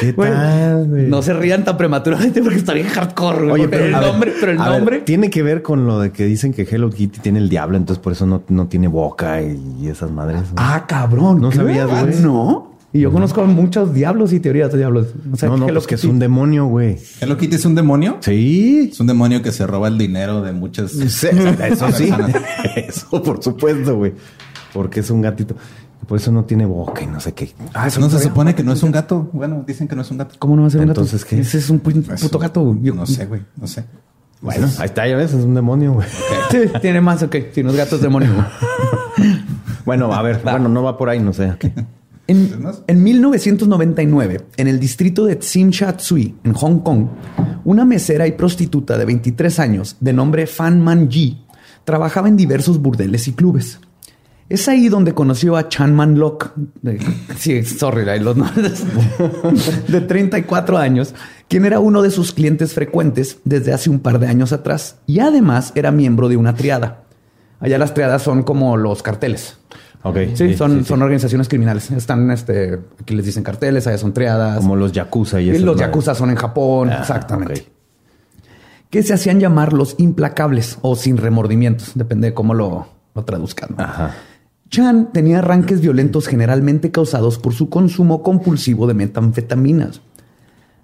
[0.00, 1.06] ¿Qué tal, güey?
[1.06, 3.40] no se rían tan prematuramente porque está bien hardcore.
[3.48, 3.52] güey.
[3.52, 4.98] Oye, pero, el ver, nombre, pero el ver, nombre.
[5.00, 8.02] tiene que ver con lo de que dicen que Hello Kitty tiene el diablo, entonces
[8.02, 10.40] por eso no, no tiene boca y, y esas madres.
[10.42, 10.54] güey.
[10.56, 11.40] Ah, cabrón.
[11.40, 12.16] No sabías, güey.
[12.22, 12.72] No.
[12.92, 15.08] Y yo conozco muchos diablos y teorías de diablos.
[15.30, 16.96] O sea, no, no, Hello pues que es un demonio, güey.
[17.20, 18.16] ¿Hello Kitty es un demonio?
[18.20, 18.88] Sí.
[18.92, 20.92] Es un demonio que se roba el dinero de muchas.
[20.92, 22.10] Sí, Eso sí.
[22.76, 24.14] Eso, por supuesto, güey.
[24.72, 25.54] Porque es un gatito.
[26.06, 27.52] Por eso no tiene boca y no sé qué.
[27.74, 29.28] Ah, eso No se supone que no es un gato.
[29.34, 30.36] Bueno, dicen que no es un gato.
[30.38, 31.00] ¿Cómo no va a ser un gato?
[31.02, 31.38] Entonces, ¿qué?
[31.40, 32.76] Ese es un pu- puto Eso, gato.
[32.80, 33.42] Yo- No sé, güey.
[33.56, 33.84] No sé.
[34.40, 36.06] Bueno, ahí está, ya ves, es un demonio, güey.
[36.50, 37.36] Sí, tiene más, ok.
[37.52, 38.30] Si no es gato es demonio.
[39.84, 41.54] Bueno, a ver, bueno, no va por ahí, no sé.
[42.28, 47.06] En, en 1999, en el distrito de Tsim Sha Tsui, en Hong Kong,
[47.64, 51.46] una mesera y prostituta de 23 años, de nombre Fan Man Ji,
[51.84, 53.80] trabajaba en diversos burdeles y clubes.
[54.50, 57.00] Es ahí donde conoció a Chan Man Lok, de,
[57.38, 58.84] sí, sorry, los nombres,
[59.88, 61.14] de 34 años,
[61.48, 65.20] quien era uno de sus clientes frecuentes desde hace un par de años atrás y
[65.20, 67.04] además era miembro de una triada.
[67.60, 69.58] Allá las triadas son como los carteles.
[70.34, 71.90] Sí, son, sí, son organizaciones criminales.
[71.90, 74.58] Están, este, aquí les dicen carteles, allá son triadas.
[74.58, 75.64] Como los yakuza y eso.
[75.66, 77.52] los yakuza son en Japón, Ah, exactamente.
[77.60, 77.68] ok.
[78.90, 83.74] Que se hacían llamar los implacables o sin remordimientos, depende de cómo lo, lo traduzcan.
[83.76, 84.14] Ajá.
[84.70, 90.00] Chan tenía arranques violentos generalmente causados por su consumo compulsivo de metanfetaminas.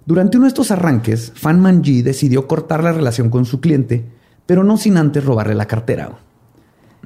[0.05, 4.05] Durante uno de estos arranques, Fan Manji decidió cortar la relación con su cliente,
[4.45, 6.11] pero no sin antes robarle la cartera.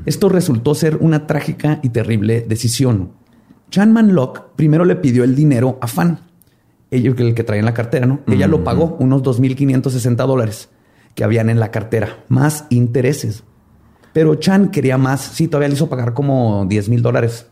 [0.05, 3.11] Esto resultó ser una trágica y terrible decisión.
[3.69, 6.19] Chan Man Lok primero le pidió el dinero a Fan,
[6.91, 8.21] ella, el que traía en la cartera, ¿no?
[8.27, 10.69] Ella lo pagó, unos 2.560 dólares
[11.13, 13.43] que habían en la cartera, más intereses.
[14.13, 15.21] Pero Chan quería más.
[15.21, 17.47] Sí, todavía le hizo pagar como 10 mil dólares.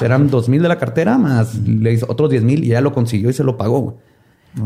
[0.00, 2.92] Eran 2 mil de la cartera más le hizo otros 10 mil y ella lo
[2.92, 3.98] consiguió y se lo pagó.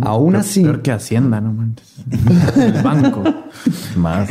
[0.01, 1.97] Aún así, Peor que Hacienda, no manches.
[2.57, 3.23] El banco.
[3.97, 4.31] Más.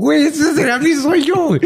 [0.00, 1.34] Güey, ese será mi sueño.
[1.48, 1.60] güey.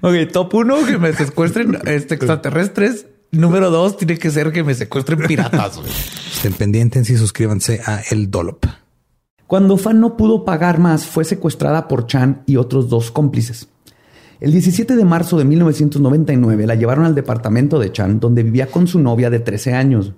[0.00, 3.04] Ok, top uno, que me secuestren este, extraterrestres.
[3.30, 5.76] Número dos, tiene que ser que me secuestren piratas.
[5.76, 5.90] güey.
[6.34, 8.64] Estén pendientes y suscríbanse a El Dolop.
[9.46, 13.68] Cuando Fan no pudo pagar más, fue secuestrada por Chan y otros dos cómplices.
[14.40, 18.86] El 17 de marzo de 1999 la llevaron al departamento de Chan, donde vivía con
[18.86, 20.12] su novia de 13 años.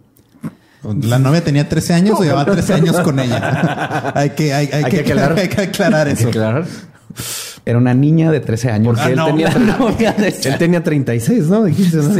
[1.02, 4.12] La novia tenía 13 años o llevaba 13 años con ella.
[4.14, 5.38] Hay que, hay, hay Hay que, que aclarar.
[5.40, 6.30] hay que aclarar eso.
[6.30, 6.64] Claro.
[7.64, 8.94] Era una niña de 13 años.
[8.96, 9.26] Porque él, no.
[9.26, 10.52] tenía, La novia de Chan.
[10.52, 11.64] él tenía 36, ¿no?
[11.64, 12.14] Dijiste, ¿no?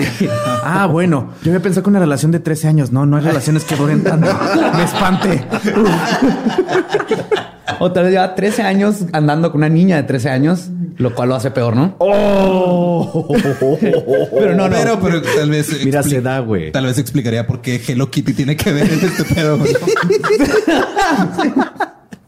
[0.65, 1.31] Ah, bueno.
[1.43, 2.91] Yo había pensado que una relación de 13 años.
[2.93, 4.29] No, no hay relaciones que duren tanto.
[4.77, 5.45] Me espanté.
[7.79, 11.29] O tal vez lleva 13 años andando con una niña de 13 años, lo cual
[11.29, 11.97] lo hace peor, ¿no?
[14.33, 14.75] Pero no, no.
[14.77, 15.85] Pero, pero tal vez.
[15.85, 16.73] Mira, se da, güey.
[16.73, 19.59] Tal vez explicaría por qué Hello Kitty tiene que ver en este pedo.
[19.59, 19.75] güey.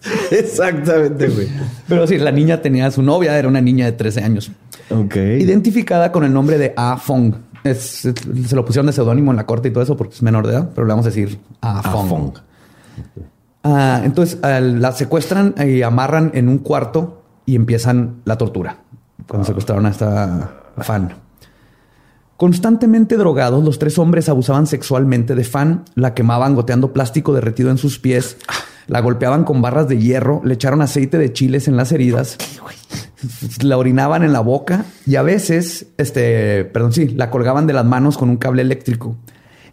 [0.31, 1.49] Exactamente, güey.
[1.89, 4.51] Pero sí, la niña tenía su novia, era una niña de 13 años.
[4.91, 5.17] Ok.
[5.17, 7.35] Identificada con el nombre de A Fong.
[7.65, 8.15] Es- es-
[8.47, 10.53] se lo pusieron de seudónimo en la corte y todo eso porque es menor de
[10.55, 12.09] edad, pero le vamos a decir A Fong.
[12.09, 12.31] Fong.
[13.65, 18.79] Ah, entonces ah, la secuestran y amarran en un cuarto y empiezan la tortura.
[19.27, 21.13] Cuando secuestraron a esta fan.
[22.37, 27.79] Constantemente drogados, los tres hombres abusaban sexualmente de Fan, la quemaban goteando plástico derretido en
[27.79, 28.37] sus pies,
[28.88, 32.38] la golpeaban con barras de hierro, le echaron aceite de chiles en las heridas,
[33.62, 37.85] la orinaban en la boca y a veces, este, perdón, sí, la colgaban de las
[37.85, 39.16] manos con un cable eléctrico.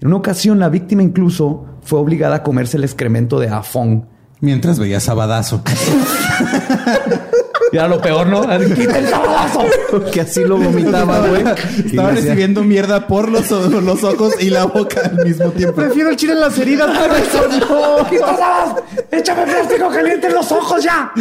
[0.02, 4.08] En una ocasión, la víctima incluso fue obligada a comerse el excremento de Afón.
[4.42, 5.64] Mientras veía Sabadazo.
[7.76, 8.44] Y era lo peor, ¿no?
[8.74, 9.66] ¡Quita el sabadazo!
[10.14, 11.44] Que así lo vomitaba, güey.
[11.86, 15.76] Estaba recibiendo mierda por los, ojos y la boca al mismo tiempo.
[15.76, 18.10] Prefiero el chile en las heridas, pero eso no.
[18.10, 18.78] ¡Quita
[19.12, 19.20] el!
[19.20, 21.12] ¡Échame plástico caliente en los ojos ya!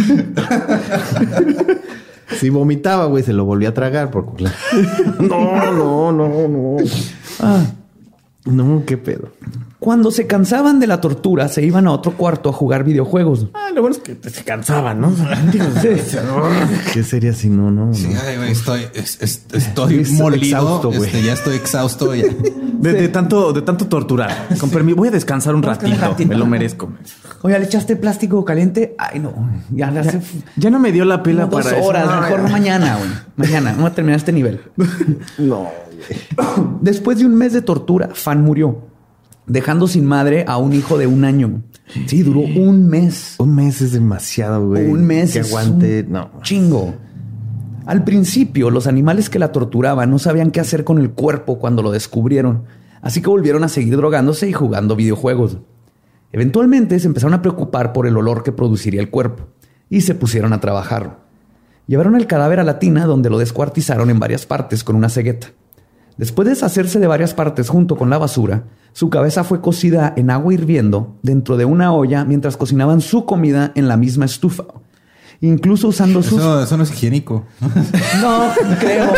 [2.38, 4.26] Si vomitaba, güey, se lo volvía a tragar por.
[5.18, 6.76] No, no, no, no.
[7.40, 7.64] Ah.
[8.44, 9.28] No, qué pedo.
[9.78, 13.46] Cuando se cansaban de la tortura, se iban a otro cuarto a jugar videojuegos.
[13.54, 15.12] Ah, lo bueno es que se cansaban, ¿no?
[16.92, 17.92] ¿Qué sería si no, no?
[17.94, 18.20] Sí, no?
[18.26, 20.58] ay, güey, estoy, es- es- estoy Es molido.
[20.58, 22.14] exhausto, este, ya estoy exhausto.
[22.14, 22.24] Ya.
[22.84, 24.46] De, de tanto, de tanto torturar.
[24.60, 25.96] Con permiso, voy a descansar un ratito.
[26.28, 26.90] Me lo merezco.
[27.40, 28.94] Oye, ¿le echaste plástico caliente?
[28.98, 29.32] Ay, no.
[29.70, 30.20] Ya le hace
[30.56, 31.82] Ya no me dio la dos para eso.
[31.86, 32.04] horas.
[32.06, 32.48] No, mejor ya.
[32.52, 33.08] mañana, güey.
[33.36, 33.72] Mañana.
[33.72, 34.60] Vamos a terminar este nivel.
[35.38, 35.70] No.
[36.80, 38.82] Después de un mes de tortura, Fan murió,
[39.46, 41.62] dejando sin madre a un hijo de un año.
[42.06, 43.36] Sí, duró un mes.
[43.38, 44.86] Un mes es demasiado, güey.
[44.86, 45.32] Un mes.
[45.32, 46.04] Que es aguante.
[46.06, 46.30] un No.
[46.42, 46.94] Chingo.
[47.86, 51.82] Al principio, los animales que la torturaban no sabían qué hacer con el cuerpo cuando
[51.82, 52.64] lo descubrieron,
[53.02, 55.58] así que volvieron a seguir drogándose y jugando videojuegos.
[56.32, 59.44] Eventualmente se empezaron a preocupar por el olor que produciría el cuerpo
[59.90, 61.24] y se pusieron a trabajar.
[61.86, 65.48] Llevaron el cadáver a la tina donde lo descuartizaron en varias partes con una cegueta.
[66.16, 70.30] Después de deshacerse de varias partes junto con la basura, su cabeza fue cocida en
[70.30, 74.64] agua hirviendo dentro de una olla mientras cocinaban su comida en la misma estufa.
[75.40, 76.38] Incluso usando sus...
[76.38, 77.44] Eso, eso no es higiénico.
[78.22, 78.48] No,
[78.78, 79.12] creo.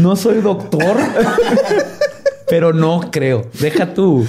[0.00, 0.96] No soy doctor,
[2.48, 3.46] pero no creo.
[3.60, 4.26] Deja tú.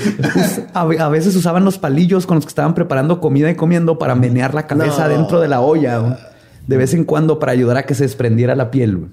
[0.74, 4.54] A, veces usaban los palillos con los que estaban preparando comida y comiendo para menear
[4.54, 5.14] la cabeza No.
[5.18, 6.20] dentro de la olla.
[6.68, 9.08] De vez en cuando para ayudar a que se desprendiera la piel.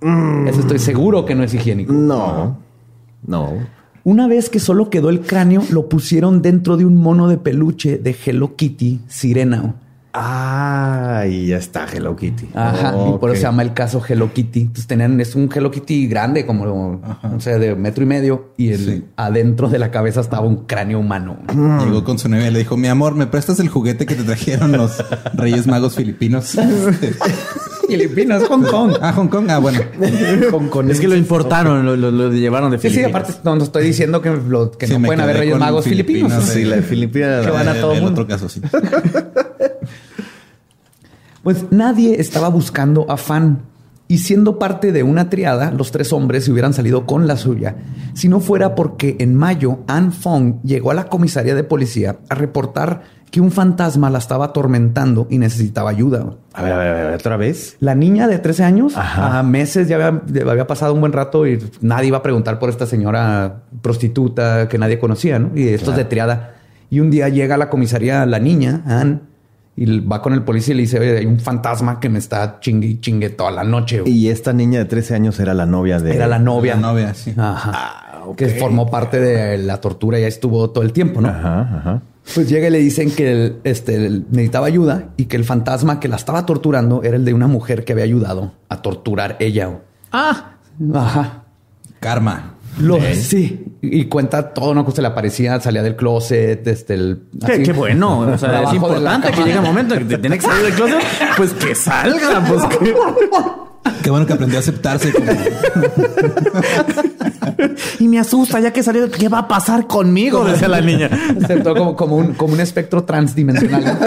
[0.00, 0.48] Güey.
[0.48, 1.92] Eso estoy seguro que no es higiénico.
[1.92, 2.58] No.
[3.26, 3.52] No.
[4.04, 7.98] Una vez que solo quedó el cráneo, lo pusieron dentro de un mono de peluche
[7.98, 9.74] de Hello Kitty Sirena.
[10.18, 12.48] Ah, y ya está Hello Kitty.
[12.54, 14.60] Ajá, y por eso se llama el caso Hello Kitty.
[14.62, 16.64] Entonces tenían, es un Hello Kitty grande, como,
[17.22, 19.04] no sé, de metro y medio, y el, Sí.
[19.16, 21.36] adentro de la cabeza estaba un cráneo humano.
[21.84, 24.22] Llegó con su novia y le dijo, mi amor, ¿me prestas el juguete que te
[24.22, 26.56] trajeron los Reyes Magos filipinos?
[27.88, 28.94] Filipinas, Hong Kong.
[29.00, 29.46] ah, Hong Kong.
[29.50, 29.80] Ah, bueno.
[30.52, 30.90] Hong Kong.
[30.90, 33.22] Es que lo importaron, lo, lo- lo llevaron de Sí, sí, Filipinas.
[33.22, 36.32] aparte no, no estoy diciendo que, lo- que Sí, no pueden haber Reyes Magos filipinos.
[36.32, 37.44] Filipinas, Sí, la de Filipinas.
[37.46, 38.22] Que van a todo el mundo.
[38.22, 38.60] otro caso, sí.
[41.42, 43.62] Pues nadie estaba buscando a Fan.
[44.08, 47.74] Y siendo parte de una triada, los tres hombres se hubieran salido con la suya,
[48.14, 52.34] si no fuera porque en mayo Ann Fong llegó a la comisaría de policía a
[52.36, 53.02] reportar
[53.36, 56.24] que un fantasma la estaba atormentando y necesitaba ayuda.
[56.54, 57.76] A ver, a ver, a ver, otra vez.
[57.80, 59.38] La niña de 13 años, Ajá.
[59.38, 62.70] a meses ya había, había pasado un buen rato y nadie iba a preguntar por
[62.70, 65.50] esta señora prostituta que nadie conocía, ¿no?
[65.54, 66.54] Y esto es de triada.
[66.88, 69.20] Y un día llega a la comisaría la niña, Ann,
[69.76, 72.58] y va con el policía y le dice, "Oye, hay un fantasma que me está
[72.60, 74.00] chingue y chingue toda la noche.
[74.00, 74.14] güey".
[74.14, 76.16] Y esta niña de 13 años era la novia de.
[76.16, 76.76] Era la novia.
[76.76, 77.34] La novia, sí.
[77.36, 77.70] Ajá.
[77.74, 78.02] Ah.
[78.34, 81.28] Que formó parte de la tortura, ya estuvo todo el tiempo, ¿no?
[81.28, 82.02] Ajá, ajá.
[82.34, 86.00] Pues llega y le dicen que el- este, el- necesitaba ayuda y que el fantasma
[86.00, 89.78] que la estaba torturando era el de una mujer que había ayudado a torturar ella.
[90.12, 90.52] Ah,
[90.94, 91.44] Ajá.
[92.00, 92.52] Karma.
[92.78, 93.64] Lo, sí.
[93.80, 94.84] Y cuenta todo, ¿no?
[94.84, 97.22] Que se le aparecía, salía del closet, este, el...
[97.46, 98.18] qué, así, qué bueno.
[98.18, 100.74] O sea, es importante que llegue un momento en que te tiene que salir del
[100.74, 100.98] closet.
[101.38, 102.44] Pues que salga.
[102.46, 102.94] Pues que...
[104.06, 105.26] Qué bueno que aprendió a aceptarse como...
[107.98, 109.10] Y me asusta ya que salió.
[109.10, 110.44] ¿Qué va a pasar conmigo?
[110.44, 111.10] Decía la niña.
[111.42, 113.98] Aceptó como, como, un, como un espectro transdimensional.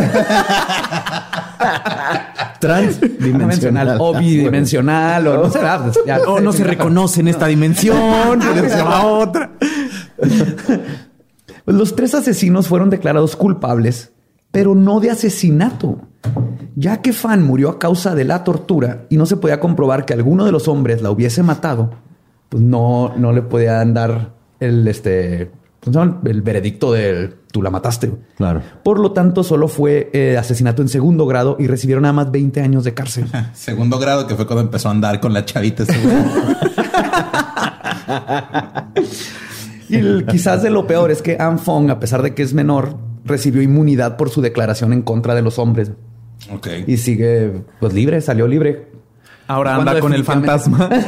[2.61, 3.97] Transdimensional.
[3.99, 5.27] O bidimensional.
[5.27, 5.83] O no será.
[5.83, 8.41] pues, ya O no se reconoce en esta dimensión.
[8.41, 9.51] se va a otra.
[11.65, 14.13] Los tres asesinos fueron declarados culpables,
[14.51, 15.99] pero no de asesinato,
[16.79, 20.13] ya que Fan murió a causa de la tortura y no se podía comprobar que
[20.13, 21.91] alguno de los hombres la hubiese matado,
[22.47, 25.51] pues no, no le podían dar el, este,
[26.25, 28.11] el veredicto de tú la mataste.
[28.37, 28.61] Claro.
[28.83, 32.61] Por lo tanto, solo fue eh, asesinato en segundo grado y recibieron nada más 20
[32.61, 33.25] años de cárcel.
[33.53, 35.83] Segundo grado, que fue cuando empezó a andar con la chavita.
[39.89, 42.53] Y el- quizás de lo peor es que Anne Fong, a pesar de que es
[42.53, 45.91] menor, recibió inmunidad por su declaración en contra de los hombres.
[46.51, 46.67] Ok.
[46.87, 48.87] Y sigue pues libre, salió libre.
[49.47, 50.89] Ahora anda con el fantasma.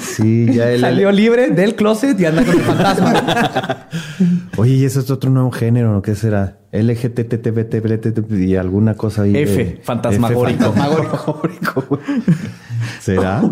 [0.00, 0.80] Sí, ya él.
[0.80, 3.88] Salió libre del closet y anda con el fantasma.
[4.56, 6.02] Oye, y eso es otro nuevo género, ¿no?
[6.02, 6.58] ¿Qué será?
[6.72, 9.36] LGTTBT y alguna cosa ahí.
[9.36, 10.64] F, de- fantasmagórico.
[10.64, 12.00] F, fantasmagórico.
[13.00, 13.42] ¿Será?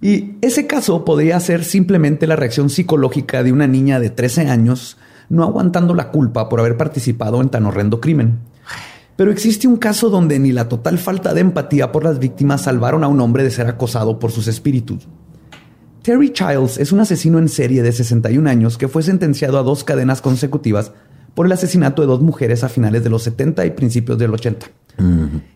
[0.00, 4.96] Y ese caso podría ser simplemente la reacción psicológica de una niña de 13 años
[5.32, 8.40] no aguantando la culpa por haber participado en tan horrendo crimen.
[9.16, 13.02] Pero existe un caso donde ni la total falta de empatía por las víctimas salvaron
[13.02, 15.08] a un hombre de ser acosado por sus espíritus.
[16.02, 19.84] Terry Childs es un asesino en serie de 61 años que fue sentenciado a dos
[19.84, 20.92] cadenas consecutivas
[21.34, 24.66] por el asesinato de dos mujeres a finales de los 70 y principios del 80.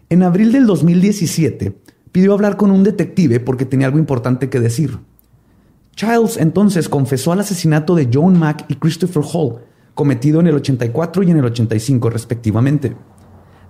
[0.08, 1.76] En abril del 2017
[2.12, 4.98] pidió hablar con un detective porque tenía algo importante que decir.
[5.96, 9.56] Childs entonces confesó al asesinato de Joan Mack y Christopher Hall,
[9.96, 12.94] cometido en el 84 y en el 85 respectivamente.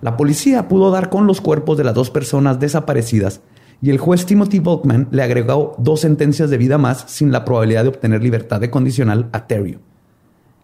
[0.03, 3.41] La policía pudo dar con los cuerpos de las dos personas desaparecidas
[3.81, 7.85] y el juez Timothy Volkman le agregó dos sentencias de vida más sin la probabilidad
[7.85, 9.79] de obtener libertad de condicional a Terry.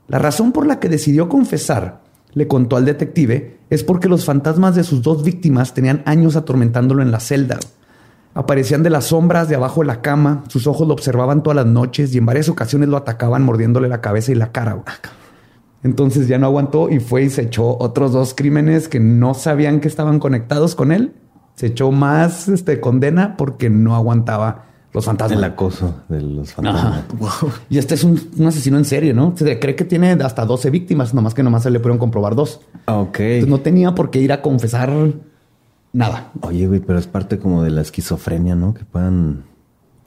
[0.08, 2.02] La razón por la que decidió confesar,
[2.34, 7.02] le contó al detective, es porque los fantasmas de sus dos víctimas tenían años atormentándolo
[7.02, 7.60] en la celda.
[8.34, 11.66] Aparecían de las sombras de abajo de la cama, sus ojos lo observaban todas las
[11.66, 14.82] noches y en varias ocasiones lo atacaban mordiéndole la cabeza y la cara.
[15.84, 19.80] Entonces ya no aguantó y fue y se echó otros dos crímenes que no sabían
[19.80, 21.12] que estaban conectados con él.
[21.56, 25.38] Se echó más este, condena porque no aguantaba los fantasmas.
[25.38, 27.02] El acoso de los fantasmas.
[27.68, 29.32] Y este es un, un asesino en serie, ¿no?
[29.36, 32.60] Se cree que tiene hasta 12 víctimas, nomás que nomás se le pudieron comprobar dos.
[32.86, 33.20] Ah, Ok.
[33.20, 34.92] Entonces no tenía por qué ir a confesar
[35.92, 36.30] nada.
[36.42, 38.74] Oye, güey, pero es parte como de la esquizofrenia, ¿no?
[38.74, 39.44] Que puedan...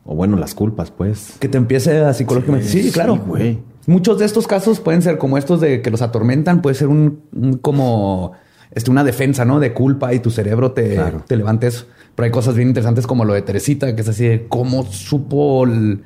[0.05, 1.33] O bueno, las culpas, pues.
[1.39, 2.67] Que te empiece a psicológicamente.
[2.67, 3.15] Sí, Sí, claro.
[3.15, 3.59] sí, güey.
[3.87, 7.21] Muchos de estos casos pueden ser como estos de que los atormentan, puede ser un,
[7.33, 8.31] un como
[8.71, 9.59] este, una defensa, ¿no?
[9.59, 11.23] De culpa y tu cerebro te, Claro.
[11.27, 11.85] te levanta eso.
[12.15, 15.65] Pero hay cosas bien interesantes como lo de Teresita, que es así de cómo supo
[15.65, 16.01] el-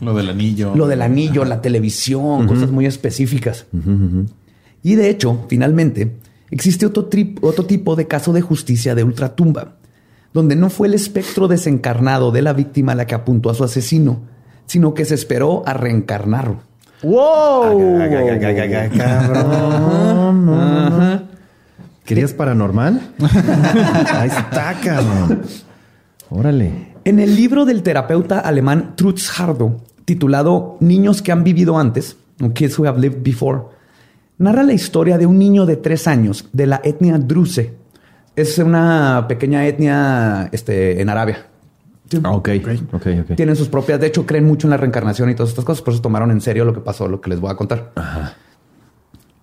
[0.00, 0.74] Lo del anillo.
[0.74, 3.66] lo del anillo, la televisión, cosas muy específicas.
[4.82, 6.16] Y de hecho, finalmente,
[6.50, 7.08] existe otro,
[7.42, 9.76] otro tipo de caso de justicia de ultratumba,
[10.32, 14.20] donde no fue el espectro desencarnado de la víctima la que apuntó a su asesino,
[14.66, 16.56] sino que se esperó a reencarnar.
[17.02, 17.98] ¡Wow!
[18.96, 20.56] Cabrón.
[22.04, 23.00] ¿Querías paranormal?
[24.14, 25.42] Ahí está, cabrón.
[26.30, 26.94] Órale.
[27.04, 32.52] En el libro del terapeuta alemán Trutz Hardo, titulado Niños que han vivido antes, o
[32.52, 33.62] Kids Who Have Lived Before,
[34.38, 37.74] narra la historia de un niño de tres años de la etnia Druze.
[38.36, 41.46] Es una pequeña etnia este, en Arabia.
[42.22, 42.50] Ah, Ok,
[42.92, 43.34] ok, ok.
[43.36, 45.92] Tienen sus propias, de hecho, creen mucho en la reencarnación y todas estas cosas, por
[45.94, 47.90] eso tomaron en serio lo que pasó, lo que les voy a contar.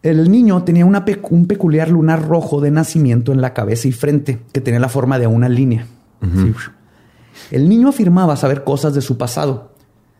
[0.01, 3.91] El niño tenía una pe- un peculiar lunar rojo de nacimiento en la cabeza y
[3.91, 5.87] frente, que tenía la forma de una línea.
[6.21, 6.53] Sí.
[7.51, 9.71] El niño afirmaba saber cosas de su pasado.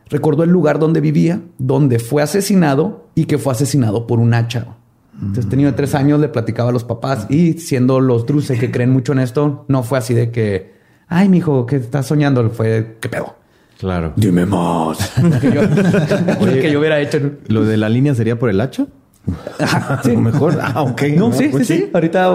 [0.10, 4.68] Recordó el lugar donde vivía, donde fue asesinado y que fue asesinado por un hacha.
[5.22, 8.90] Entonces, de tres años le platicaba a los papás y siendo los druses que creen
[8.90, 10.74] mucho en esto, no fue así de que,
[11.08, 12.50] ay, mijo, ¿qué estás soñando?
[12.50, 13.36] Fue, ¿qué pedo?
[13.80, 14.14] Claro.
[14.16, 15.14] Dime más.
[15.42, 15.62] que, yo,
[16.62, 17.20] que yo hubiera hecho.
[17.48, 18.88] ¿Lo de la línea sería por el hacha?
[19.60, 20.60] A lo mejor.
[20.62, 21.02] Ah, ok.
[21.16, 21.90] No, sí, sí, pues sí.
[21.94, 22.32] Ahorita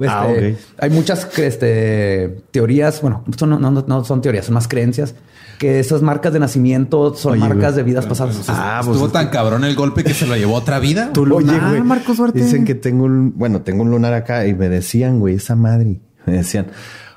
[0.00, 0.58] este, Ah, ok.
[0.78, 3.00] hay muchas este, teorías.
[3.02, 5.14] Bueno, son- no, no- no son teorías, son más creencias.
[5.58, 8.44] Que esas marcas de nacimiento son Oye, marcas de vidas pasadas.
[8.48, 11.10] Ah, pues Estuvo es tan cabrón el golpe que se lo llevó a otra vida.
[11.14, 11.82] Tu Oye, lunar, güey.
[11.82, 12.40] Marcos Duarte.
[12.42, 16.00] Dicen que tengo un, bueno, tengo un lunar acá y me decían, güey, esa madre.
[16.26, 16.66] Me decían,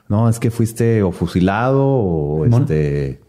[0.09, 3.21] no, es que fuiste o fusilado o este,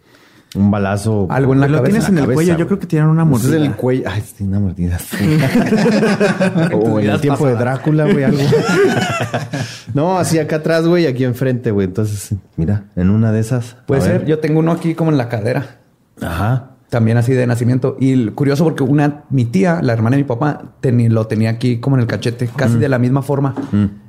[0.56, 1.26] un balazo.
[1.30, 1.90] Algo en la lo cabeza.
[1.92, 2.56] tienes en el cabeza, cuello.
[2.56, 3.64] Yo creo que tienen una Pues es mordida.
[3.64, 4.02] en el cuello.
[4.10, 4.98] Ay, sí, una mordida.
[4.98, 5.16] sí.
[6.74, 8.40] o en el tiempo de Drácula, güey, algo.
[9.94, 11.86] no, así acá atrás, güey, aquí enfrente, güey.
[11.86, 13.76] Entonces, mira, en una de esas.
[13.86, 14.12] Puede ser.
[14.20, 14.26] ver.
[14.26, 15.78] Yo tengo uno aquí como en la cadera.
[16.20, 16.70] Ajá.
[16.88, 17.96] También así de nacimiento.
[17.98, 21.78] Y curioso porque una, mi tía, la hermana de mi papá, teni- lo tenía aquí
[21.80, 23.54] como en el cachete, casi de la misma forma.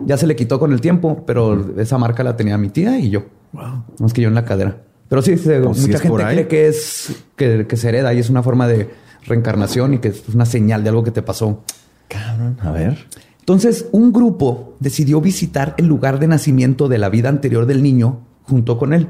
[0.06, 3.10] Ya se le quitó con el tiempo, pero esa marca la tenía mi tía y
[3.10, 3.26] yo.
[3.54, 3.84] Wow.
[4.00, 4.78] No es que yo en la cadera.
[5.10, 8.30] Pero sí, se- Pues mucha gente cree que es que, que se hereda y es
[8.30, 8.90] una forma de
[9.26, 11.64] reencarnación y que es una señal de algo que te pasó.
[12.08, 13.08] Cabrón, a ver.
[13.40, 18.20] Entonces, un grupo decidió visitar el lugar de nacimiento de la vida anterior del niño
[18.44, 19.08] junto con él.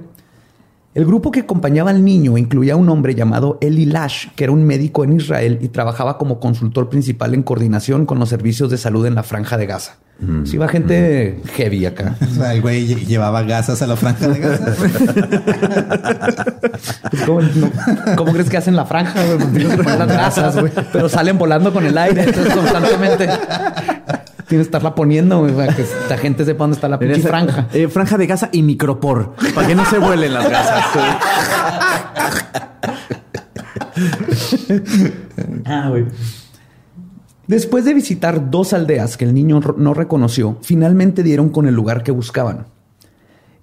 [0.93, 4.53] El grupo que acompañaba al niño incluía a un hombre llamado Eli Lash, que era
[4.53, 8.77] un médico en Israel y trabajaba como consultor principal en coordinación con los servicios de
[8.77, 9.97] salud en la franja de Gaza.
[10.45, 12.15] Sí, iba gente heavy acá.
[12.21, 14.73] O sea, el güey lle- llevaba gasas a la franja de Gaza.
[17.11, 17.71] Pues, ¿Cómo, no-
[18.15, 19.13] cómo crees que hacen la franja?
[19.25, 19.37] güey?
[19.53, 20.71] Tienes que poner las grasas, güey.
[20.91, 25.85] Pero salen volando con el aire, entonces constantemente tienes que estarla poniendo, güey, para que
[26.09, 27.67] la gente sepa dónde está la pinche Esa- franja.
[27.73, 29.35] eh, franja de gasa y micropor.
[29.53, 30.85] Para que no se vuelen las gasas.
[35.65, 36.05] Ah, güey.
[37.47, 42.03] Después de visitar dos aldeas que el niño no reconoció, finalmente dieron con el lugar
[42.03, 42.65] que buscaban.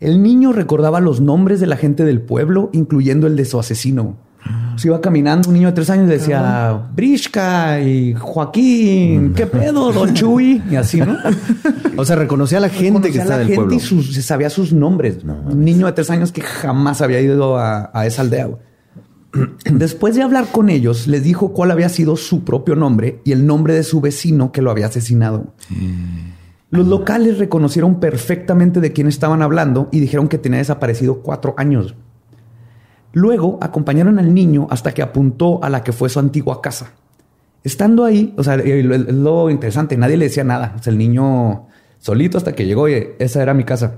[0.00, 4.16] El niño recordaba los nombres de la gente del pueblo, incluyendo el de su asesino.
[4.76, 9.90] Se iba caminando un niño de tres años y decía Brishka y Joaquín, ¿qué pedo,
[9.92, 10.62] Don Chuy?
[10.70, 11.16] Y así, ¿no?
[11.96, 13.72] O sea, reconocía a la gente que está del pueblo.
[13.72, 15.18] y sus- se sabía sus nombres.
[15.24, 18.46] un niño de tres años que jamás había ido a, a esa aldea.
[18.46, 18.58] güey.
[19.64, 23.46] Después de hablar con ellos, les dijo cuál había sido su propio nombre y el
[23.46, 25.54] nombre de su vecino que lo había asesinado.
[26.70, 31.94] Los locales reconocieron perfectamente de quién estaban hablando y dijeron que tenía desaparecido cuatro años.
[33.12, 36.92] Luego acompañaron al niño hasta que apuntó a la que fue su antigua casa.
[37.62, 40.74] Estando ahí, o sea, lo, lo interesante, nadie le decía nada.
[40.78, 41.68] O sea, el niño
[41.98, 43.94] solito hasta que llegó y esa era mi casa.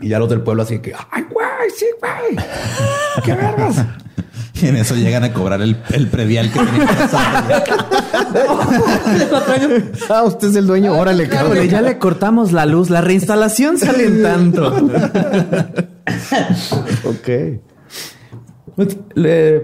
[0.00, 2.44] Y ya los del pueblo así que, ay, güey, sí, güey.
[3.24, 3.84] ¿Qué vergas?
[4.60, 7.64] Y en eso llegan a cobrar el, el predial que tenía que pasar.
[10.08, 10.94] Ah, usted es el dueño.
[10.94, 11.68] Órale, cabrón.
[11.68, 12.90] Ya le cortamos la luz.
[12.90, 14.72] La reinstalación sale en tanto.
[17.04, 17.28] Ok.
[18.76, 18.96] Pues,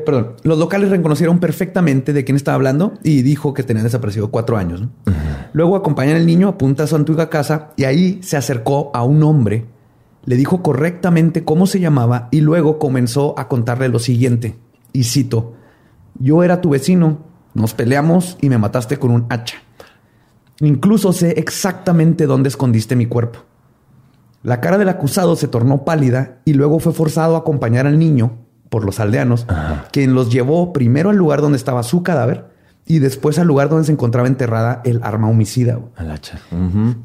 [0.04, 4.56] perdón, los locales reconocieron perfectamente de quién estaba hablando y dijo que tenía desaparecido cuatro
[4.56, 4.82] años.
[4.82, 4.90] ¿no?
[5.52, 9.22] Luego acompañan al niño, apunta a su antigua casa y ahí se acercó a un
[9.22, 9.66] hombre,
[10.24, 14.56] le dijo correctamente cómo se llamaba y luego comenzó a contarle lo siguiente.
[14.94, 15.54] Y cito,
[16.20, 17.18] yo era tu vecino,
[17.52, 19.56] nos peleamos y me mataste con un hacha.
[20.60, 23.40] Incluso sé exactamente dónde escondiste mi cuerpo.
[24.44, 28.38] La cara del acusado se tornó pálida y luego fue forzado a acompañar al niño
[28.68, 29.46] por los aldeanos,
[29.90, 32.54] quien los llevó primero al lugar donde estaba su cadáver
[32.86, 35.80] y después al lugar donde se encontraba enterrada el arma homicida.
[35.96, 36.38] Al hacha.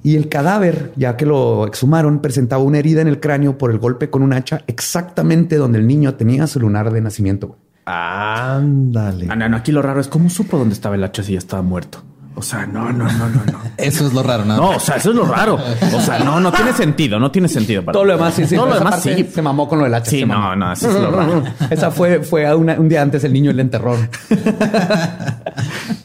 [0.04, 3.80] Y el cadáver, ya que lo exhumaron, presentaba una herida en el cráneo por el
[3.80, 7.58] golpe con un hacha exactamente donde el niño tenía su lunar de nacimiento.
[7.92, 9.28] Ándale.
[9.30, 11.40] Ah, no, no, aquí lo raro es cómo supo dónde estaba el hacha si ya
[11.40, 12.00] estaba muerto.
[12.36, 13.60] O sea, no, no, no, no, no.
[13.78, 14.56] Eso es lo raro, ¿no?
[14.56, 15.58] No, o sea, eso es lo raro.
[15.94, 17.84] O sea, no, no tiene sentido, no tiene sentido.
[17.84, 18.56] para Todo lo demás sí, sí.
[18.56, 19.26] Todo lo demás sí.
[19.30, 20.12] Se mamó con lo del hacha.
[20.12, 21.44] Sí, no, no, eso es lo raro.
[21.70, 23.94] Esa fue, fue a una- un día antes el niño le enterró.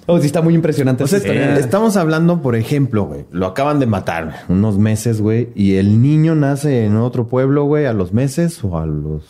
[0.07, 1.05] oh, sí, está muy impresionante.
[1.05, 1.59] O sea, esa historia.
[1.59, 6.35] estamos hablando, por ejemplo, güey, lo acaban de matar unos meses, güey, y el niño
[6.35, 9.22] nace en otro pueblo, güey, a los meses o a los...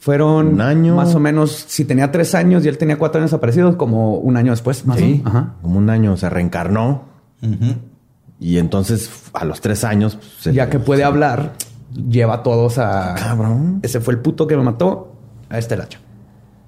[0.00, 0.96] Fueron Un año.
[0.96, 4.36] Más o menos, si tenía tres años y él tenía cuatro años aparecidos, como un
[4.36, 4.84] año después.
[4.86, 5.26] Más o Sí, menos.
[5.26, 5.54] Ajá.
[5.62, 7.04] como un año se reencarnó
[8.38, 10.16] y entonces a los tres años...
[10.16, 11.52] pues, se- Ya que puede se- hablar,
[11.94, 13.14] lleva a todos a.
[13.14, 13.80] Cabrón.
[13.82, 15.12] Ese fue el puto que me mató.
[15.50, 15.98] A este el hacha.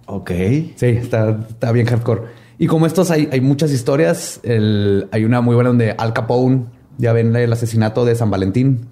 [0.07, 0.31] Ok.
[0.77, 2.23] Sí, está, está bien hardcore.
[2.59, 4.41] Y como estos hay, hay muchas historias.
[4.43, 6.65] El- hay una muy buena donde Al Capone,
[6.99, 8.87] ya ven el asesinato de San Valentín.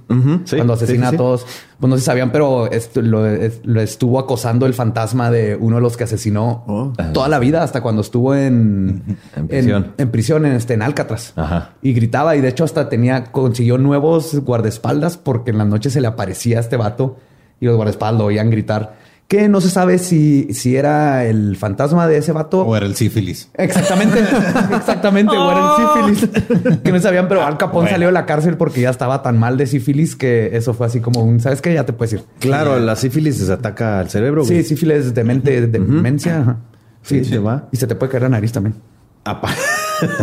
[0.44, 1.14] Sí, cuando asesina sí, sí.
[1.14, 1.46] a todos.
[1.78, 5.76] Pues no si sabían, pero esto- lo, es- lo estuvo acosando el fantasma de uno
[5.76, 6.92] de los que asesinó Oh.
[7.12, 9.02] toda la vida hasta cuando estuvo en,
[9.36, 9.84] En prisión.
[9.96, 11.32] En, en prisión, en, este, en Alcatraz.
[11.36, 11.74] Ajá.
[11.82, 16.00] Y gritaba y de hecho hasta tenía, consiguió nuevos guardaespaldas porque en la noche se
[16.00, 17.16] le aparecía a este vato
[17.60, 18.96] y los guardaespaldas lo oían gritar.
[19.30, 22.62] Que no se sabe si, si era el fantasma de ese vato.
[22.62, 23.48] O era el sífilis.
[23.54, 24.18] Exactamente,
[24.76, 26.80] exactamente, o era el sífilis.
[26.82, 29.56] que no sabían, pero Al Capone salió de la cárcel porque ya estaba tan mal
[29.56, 31.72] de sífilis que eso fue así como un, ¿sabes qué?
[31.72, 32.24] Ya te puedes ir.
[32.40, 34.64] Claro, la sífilis se ataca al cerebro, Sí, güey.
[34.64, 36.40] sífilis de mente, de demencia.
[36.40, 36.56] ajá.
[37.02, 37.68] Sí, se va.
[37.70, 38.74] Y se te puede caer la nariz también.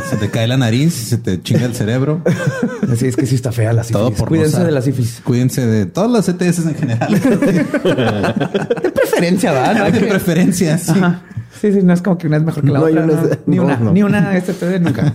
[0.09, 2.21] Se te cae la nariz, se te chinga el cerebro.
[2.97, 4.01] Sí, es que sí está fea la sífilis.
[4.07, 5.21] Todo por Cuídense de la sífilis.
[5.23, 7.21] Cuídense de todas las ETS en general.
[8.83, 9.75] De preferencia, ¿verdad?
[9.77, 10.91] No de preferencia, sí.
[10.91, 11.21] Ajá.
[11.59, 13.39] Sí, sí, no es como que una es mejor que la No otra.
[13.47, 13.91] Ni no, una, no.
[13.91, 15.13] ni una STD nunca.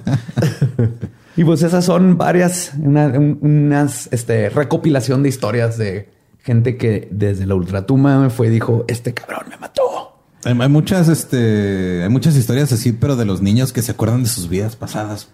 [1.37, 6.09] y pues esas son varias, una- un- unas este, recopilación de historias de
[6.43, 10.12] gente que desde la ultratumba me fue y dijo, este cabrón me mató.
[10.45, 14.23] Hay, hay muchas, este, hay muchas historias así, pero de los niños que se acuerdan
[14.23, 15.29] de sus vidas pasadas.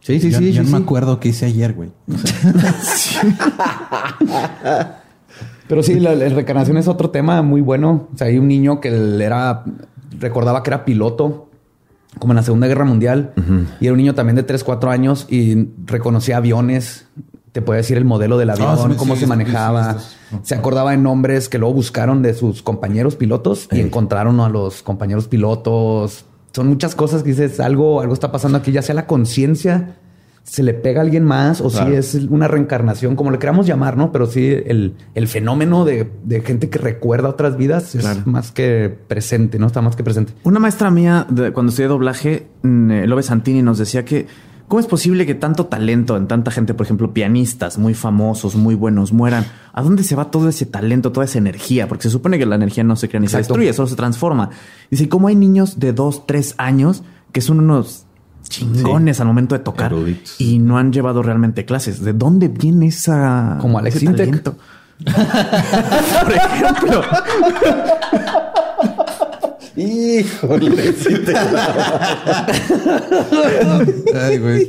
[0.00, 0.52] Sí, sí, yo, sí.
[0.52, 1.90] yo sí, no me acuerdo qué hice ayer, güey.
[5.68, 8.08] Pero sí, la, la reencarnación es otro tema muy bueno.
[8.12, 8.88] O sea, hay un niño que
[9.22, 9.62] era,
[10.18, 11.48] recordaba que era piloto,
[12.18, 13.32] como en la Segunda Guerra Mundial,
[13.80, 17.06] y era un niño también de 3, 4 años y reconocía aviones.
[17.52, 19.98] Te puede decir el modelo del avión, Ah, sí, cómo sí, se sí, manejaba.
[20.42, 24.82] Se acordaba de nombres que luego buscaron de sus compañeros pilotos y encontraron a los
[24.82, 26.24] compañeros pilotos.
[26.52, 29.96] Son muchas cosas que dices, algo, algo está pasando aquí, ya sea la conciencia,
[30.44, 31.90] se le pega a alguien más o Claro.
[31.90, 34.10] si es una reencarnación, como le queramos llamar, ¿no?
[34.10, 38.20] Pero sí, el, el fenómeno de, de gente que recuerda otras vidas es Claro.
[38.26, 39.66] más que presente, ¿no?
[39.66, 40.32] Está más que presente.
[40.44, 44.26] Una maestra mía, de- cuando estudié doblaje, mm, eh, Lobe Santini, nos decía que
[44.70, 48.76] cómo es posible que tanto talento en tanta gente, por ejemplo, pianistas muy famosos, muy
[48.76, 49.44] buenos, mueran.
[49.72, 51.88] ¿A dónde se va todo ese talento, toda esa energía?
[51.88, 54.50] Porque se supone que la energía no se crea ni se destruye, solo se transforma.
[54.88, 57.02] Dice, ¿cómo hay niños de dos, tres años
[57.32, 58.04] que son unos
[58.48, 60.40] chingones al momento de tocar Eruditos.
[60.40, 62.00] y no han llevado realmente clases?
[62.00, 64.56] ¿De dónde viene esa Como Alex ese talento?
[65.04, 67.02] por ejemplo.
[69.80, 71.34] Híjole, sí te-
[74.14, 74.68] Ay, güey.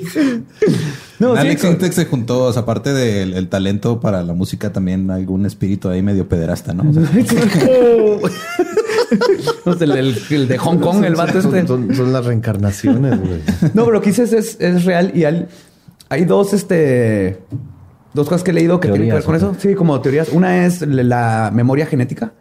[1.19, 4.73] No, sí, Alex Intec se juntó, o sea, aparte del el talento para la música,
[4.73, 6.89] también algún espíritu ahí medio pederasta, ¿no?
[6.89, 7.03] O sea,
[9.65, 11.67] No el, el- el de Hong Kong, el vato este.
[11.67, 13.41] Son, las reencarnaciones, güey.
[13.73, 15.45] No, pero lo que dices es, es real y hay,
[16.09, 17.39] hay dos, este,
[18.13, 19.55] dos cosas que he leído que tienen que ver con eso.
[19.59, 20.29] Sí, como teorías.
[20.29, 22.33] Una es la memoria genética.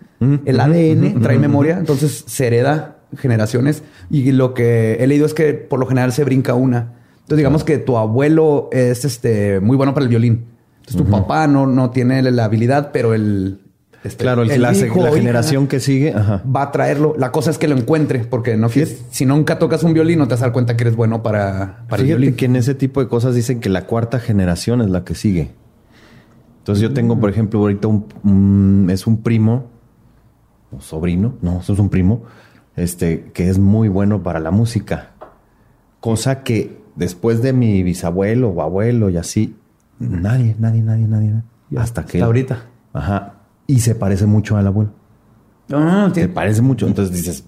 [0.45, 3.83] El ADN trae memoria, entonces se hereda generaciones.
[4.11, 6.95] Y lo que he leído es que por lo general se brinca una.
[7.21, 10.45] Entonces, digamos que tu abuelo es este muy bueno para el violín.
[10.81, 13.61] Entonces, tu papá no, no tiene la habilidad, pero el.
[14.05, 16.43] este, Claro, el, la, hijo la o hija generación que sigue, ajá.
[16.45, 17.15] va a traerlo.
[17.17, 20.27] La cosa es que lo encuentre, porque no quieres- si nunca tocas un violín, no
[20.27, 22.35] te vas a dar cuenta que eres bueno para, para el violín.
[22.35, 25.51] que en ese tipo de cosas dicen que la cuarta generación es la que sigue.
[26.59, 29.67] Entonces yo tengo, por ejemplo, ahorita un, un- es un primo,
[30.77, 32.23] o sobrino, no, eso es un primo,
[32.77, 35.11] este, que es muy bueno para la música.
[36.01, 39.57] Cosa que después de mi bisabuelo o abuelo y así,
[39.99, 41.33] nadie, nadie, nadie, nadie.
[41.77, 42.63] hasta que hasta ahorita.
[42.93, 43.35] Ajá.
[43.67, 44.91] Y se parece mucho al abuelo.
[45.73, 46.87] Ah, Se tiene- parece mucho.
[46.89, 47.45] Entonces dices,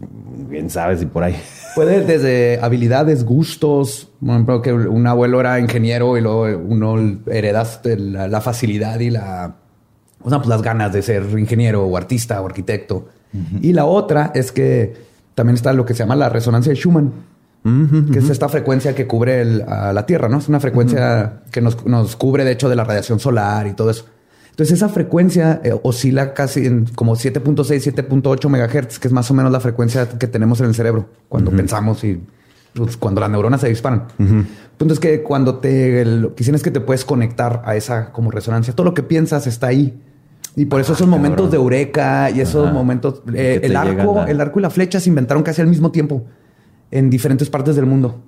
[0.49, 1.35] bien sabes y por ahí.
[1.75, 4.11] Puede desde habilidades, gustos.
[4.21, 6.97] Por ejemplo, que un abuelo era ingeniero y luego uno
[7.27, 9.57] heredaste la, la facilidad y la,
[10.25, 13.09] o sea, pues las ganas de ser ingeniero o artista o arquitecto.
[13.63, 14.95] Y la otra es que
[15.35, 17.13] también está lo que se llama la resonancia de Schumann,
[18.13, 20.39] que es esta frecuencia que cubre el- a la Tierra, ¿no?
[20.39, 23.91] Es una frecuencia que nos, nos cubre, de hecho, de la radiación solar y todo
[23.91, 24.05] eso.
[24.51, 29.35] Entonces, esa frecuencia eh, oscila casi en como 7.6, 7.8 megahertz, que es más o
[29.35, 32.21] menos la frecuencia que tenemos en el cerebro cuando pensamos y
[32.75, 34.05] pues, cuando las neuronas se disparan.
[34.73, 38.85] Entonces, que cuando te lo es que te puedes conectar a esa como resonancia, todo
[38.85, 39.99] lo que piensas está ahí.
[40.57, 42.75] Y por eso esos momentos de eureka y esos Ajá.
[42.75, 45.91] momentos, eh, el arco, la- el arco y la flecha se inventaron casi al mismo
[45.91, 46.25] tiempo
[46.91, 48.21] en diferentes partes del mundo.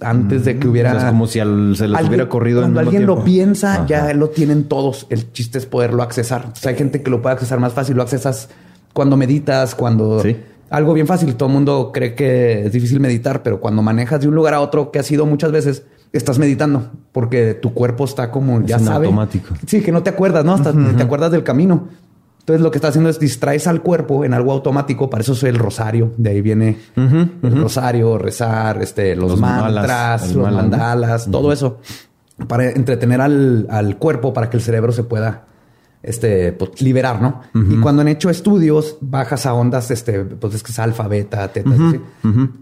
[0.00, 0.90] Antes de que hubiera.
[0.90, 3.06] O sea, es como si al- se les Alguien- hubiera corrido al Cuando mismo alguien
[3.06, 3.86] lo piensa, Ajá.
[3.86, 5.06] ya lo tienen todos.
[5.10, 6.40] El chiste es poderlo accesar.
[6.42, 7.96] Entonces, hay gente que lo puede accesar más fácil.
[7.96, 8.48] Lo accesas
[8.92, 10.20] cuando meditas, cuando.
[10.22, 10.36] Sí.
[10.70, 11.34] Algo bien fácil.
[11.36, 14.60] Todo el mundo cree que es difícil meditar, pero cuando manejas de un lugar a
[14.60, 19.06] otro, que ha sido muchas veces, estás meditando porque tu cuerpo está como ya sabe.
[19.06, 19.54] automático.
[19.66, 20.54] Sí, que no te acuerdas, ¿no?
[20.54, 21.88] Hasta te acuerdas del camino.
[22.40, 25.08] Entonces lo que está haciendo es distraes al cuerpo en algo automático.
[25.08, 26.12] Para eso soy el rosario.
[26.16, 31.78] De ahí viene el rosario, rezar, este, los, Los mantras, malas, los mandalas, todo eso.
[32.48, 35.44] Para entretener al, al cuerpo para que el cerebro se pueda
[36.02, 37.42] este, pues, liberar, ¿no?
[37.54, 41.46] Y cuando han hecho estudios, bajas a ondas, este, pues es que es alfa, beta,
[41.52, 42.00] teta, así.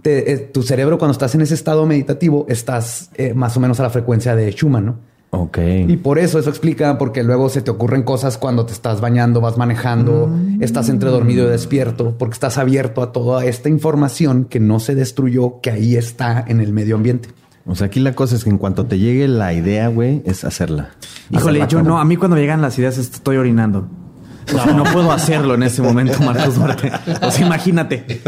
[0.02, 3.80] Te- eh, tu cerebro cuando estás en ese estado meditativo, estás eh, más o menos
[3.80, 5.10] a la frecuencia de Schumann, ¿no?
[5.32, 5.58] Ok.
[5.86, 9.40] Y por eso eso explica, porque luego se te ocurren cosas cuando te estás bañando,
[9.40, 10.28] vas manejando,
[10.60, 14.96] estás entre dormido y despierto, porque estás abierto a toda esta información que no se
[14.96, 17.28] destruyó, que ahí está en el medio ambiente.
[17.66, 20.44] O sea, aquí la cosa es que en cuanto te llegue la idea, güey, es
[20.44, 20.90] hacerla.
[21.30, 23.86] Híjole, yo no, a mí cuando me llegan las ideas estoy orinando.
[24.52, 26.90] O sea, no puedo hacerlo en ese momento, Marcos Duarte.
[27.22, 28.20] O sea, imagínate.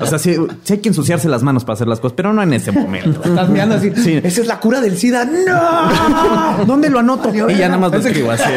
[0.00, 0.34] O sea, sí,
[0.64, 3.22] sí hay que ensuciarse las manos para hacer las cosas, pero no en ese momento.
[3.22, 4.20] Estás mirando así, Sí.
[4.24, 5.24] esa es la cura del SIDA.
[5.24, 6.64] ¡No!
[6.64, 7.30] ¿Dónde lo anoto?
[7.32, 8.50] Y ya nada más lo escribo así.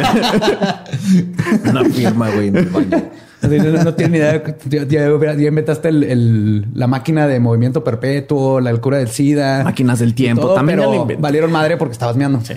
[1.69, 3.03] Una firma, güey, en el baño.
[3.41, 4.43] No, no, no tiene ni idea.
[4.67, 9.63] Ya, ya- ya inventaste el- el- la máquina de movimiento perpetuo, la cura del SIDA.
[9.63, 12.41] Máquinas del tiempo, también pero valieron madre porque estabas meando.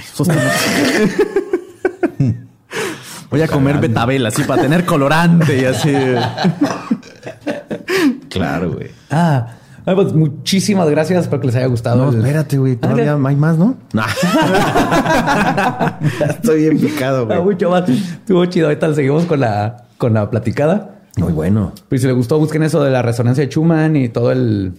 [3.30, 5.92] Voy a comer betabel así para tener colorante y así.
[8.28, 8.90] Claro, güey.
[9.10, 9.46] Ah,
[9.86, 11.22] ah, pues muchísimas gracias.
[11.24, 12.04] Espero que les haya gustado.
[12.04, 12.76] No, el- espérate, güey.
[12.76, 13.76] Todavía hay más, ¿no?
[13.92, 14.02] No.
[16.28, 17.54] Estoy bien picado, Ah, güey.
[17.54, 17.88] mucho más.
[17.88, 18.66] Estuvo chido.
[18.68, 21.00] Ahorita seguimos con la, con la platicada.
[21.16, 21.72] Muy bueno.
[21.88, 24.72] Pero si les gustó, busquen eso de la resonancia de Schumann y todo el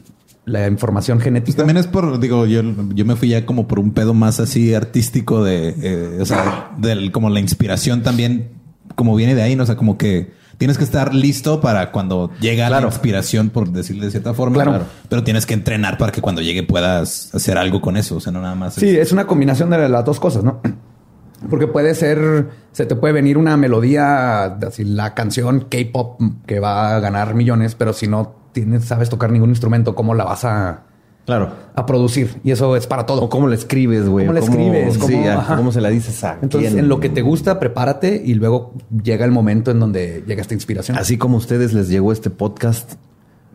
[0.46, 1.58] la información Pues genética.
[1.60, 2.62] también es por, digo, yo,
[2.94, 6.72] yo me fui ya como por un pedo más así artístico de, eh, o sea,
[6.78, 8.50] del, como la inspiración también,
[8.96, 9.64] como viene de ahí, ¿no?
[9.64, 12.88] O sea, como que tienes que estar listo para cuando llega Claro.
[12.88, 14.56] la inspiración, por decirlo de cierta forma.
[14.56, 14.72] Claro.
[14.72, 14.86] Claro.
[15.10, 18.16] Pero tienes que entrenar para que cuando llegue puedas hacer algo con eso.
[18.18, 18.76] O sea, no nada más.
[18.76, 20.62] Sí, es una combinación de las dos cosas, ¿no?
[21.50, 26.96] Porque puede ser, se te puede venir una melodía, así la canción K-pop que va
[26.96, 30.84] a ganar millones, pero si no tienes, sabes tocar ningún instrumento, ¿cómo la vas a,
[31.26, 31.52] Claro.
[31.76, 32.36] a producir?
[32.44, 33.22] Y eso es para todo.
[33.22, 34.26] O cómo la escribes, güey.
[34.26, 34.94] ¿Cómo la escribes?
[34.96, 35.56] Sí, ¿Cómo- ajá.
[35.56, 36.84] cómo se la dices a Entonces, quién.
[36.84, 40.54] en lo que te gusta, prepárate y luego llega el momento en donde llega esta
[40.54, 40.98] inspiración.
[40.98, 42.94] Así como a ustedes les llegó este podcast.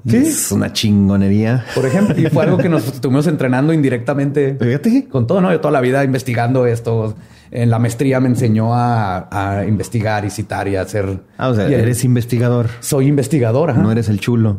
[0.07, 0.17] Sí.
[0.17, 1.65] Es una chingonería.
[1.75, 4.57] Por ejemplo, y fue algo que nos estuvimos entrenando indirectamente.
[4.59, 5.07] Fíjate.
[5.09, 5.53] Con todo, ¿no?
[5.53, 7.15] Yo toda la vida investigando esto.
[7.51, 9.29] En la maestría me enseñó a,
[9.59, 11.21] a investigar y citar y a hacer.
[11.39, 12.69] Ah, o sea, el- eres investigador.
[12.81, 13.81] Soy investigador, ajá.
[13.81, 14.57] No eres el chulo.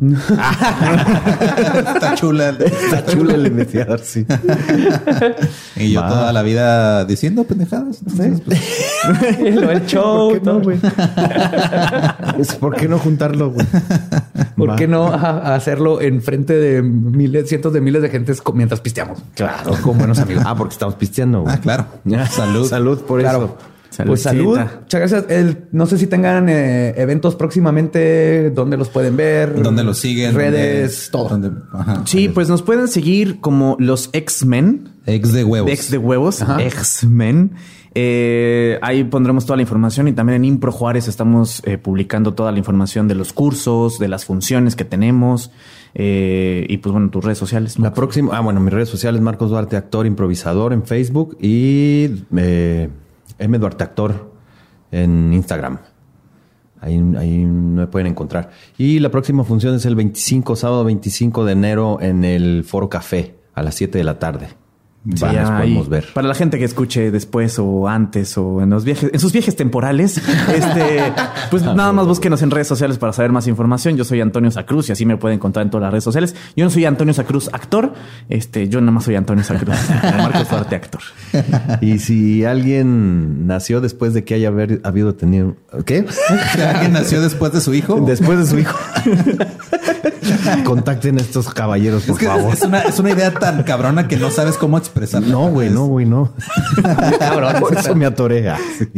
[1.94, 2.50] Está chula.
[2.50, 4.26] Está chulo el investigador, sí.
[5.76, 6.08] Y yo Va.
[6.08, 7.98] toda la vida diciendo pendejadas.
[8.06, 8.60] Entonces, pues,
[9.54, 10.60] Lo del show, ¿Por qué no, todo.
[10.62, 10.78] güey?
[12.38, 13.66] Es, ¿Por qué no juntarlo, güey?
[14.56, 14.76] ¿Por Va.
[14.76, 19.22] qué no ajá, hacerlo en frente de miles, cientos de miles de gentes mientras pisteamos?
[19.34, 19.72] Claro.
[19.82, 20.44] Con buenos amigos.
[20.46, 21.54] Ah, porque estamos pisteando, güey.
[21.54, 21.86] ah, claro.
[22.30, 22.66] Salud.
[22.68, 23.56] Salud por Claro.
[23.90, 24.04] eso.
[24.06, 24.56] Pues salud.
[24.58, 25.24] Muchas gracias.
[25.28, 29.60] El- no sé si tengan eh, eventos próximamente, dónde los pueden ver.
[29.62, 30.34] ¿Dónde los siguen?
[30.34, 31.38] Redes, ¿Dónde- todo.
[31.38, 32.02] dónde- ajá.
[32.06, 34.90] Sí, pues nos pueden seguir como los X-Men.
[35.06, 35.70] Ex de huevos.
[35.70, 36.40] Ex de huevos.
[36.60, 37.52] X-Men.
[37.94, 42.52] Eh, ahí pondremos toda la información y también en Impro Juárez estamos eh, publicando toda
[42.52, 45.50] la información de los cursos, de las funciones que tenemos
[45.94, 47.78] eh, y pues bueno, tus redes sociales.
[47.78, 52.88] La próxima, ah, bueno, mis redes sociales, Marcos Duarte, actor improvisador en Facebook y eh,
[53.38, 54.32] M Duarte Actor
[54.90, 55.78] en Instagram.
[56.80, 58.50] Ahí, ahí me pueden encontrar.
[58.78, 63.36] Y la próxima función es el 25, sábado 25 de enero en el Foro Café
[63.54, 64.59] a las 7 de la tarde.
[65.14, 66.04] Sí, ahí, podemos ver.
[66.12, 69.56] Para la gente que escuche después o antes o en los viajes, en sus viajes
[69.56, 70.18] temporales,
[70.54, 71.00] este,
[71.50, 73.96] pues nada más búsquenos en redes sociales para saber más información.
[73.96, 76.36] Yo soy Antonio Sacruz y así me pueden encontrar en todas las redes sociales.
[76.54, 77.94] Yo no soy Antonio Sacruz actor,
[78.28, 79.74] este, yo nada más soy Antonio Sacruz,
[80.18, 81.00] Marcos Duarte actor.
[81.80, 85.56] Y si alguien nació después de que haya haber, habido tenido...
[85.86, 86.04] ¿Qué?
[86.74, 88.00] ¿Alguien nació después de su hijo?
[88.06, 88.76] Después de su hijo.
[90.64, 92.52] Contacten a estos caballeros, por Es que favor.
[92.52, 95.28] es una, es una idea tan cabrona que no sabes cómo expresarla.
[95.28, 96.32] No, güey, no, güey, no.
[97.60, 98.58] Por eso me atorea.
[98.78, 98.88] Sí.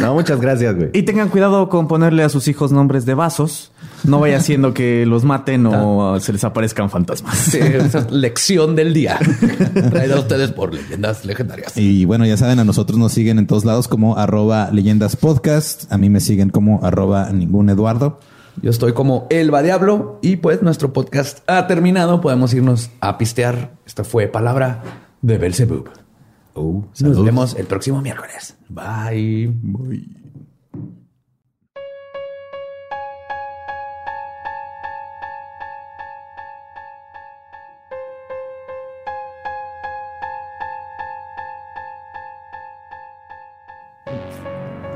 [0.00, 0.90] No, muchas gracias, güey.
[0.92, 3.72] Y tengan cuidado con ponerle a sus hijos nombres de vasos.
[4.04, 7.36] No vaya haciendo que los maten o se les aparezcan fantasmas.
[7.36, 9.18] Sí, esa es lección del día.
[9.90, 11.76] Traída a ustedes por leyendas legendarias.
[11.76, 15.92] Y bueno, ya saben, a nosotros nos siguen en todos lados como arroba leyendas podcast.
[15.92, 18.20] A mí me siguen como arroba ningún Eduardo.
[18.62, 22.20] Yo estoy como Elba Diablo y pues nuestro podcast ha terminado.
[22.20, 23.72] Podemos irnos a pistear.
[23.86, 24.82] Esta fue Palabra
[25.22, 25.88] de Belzebub.
[26.54, 28.56] Uh, Nos vemos el próximo miércoles.
[28.68, 30.19] Bye.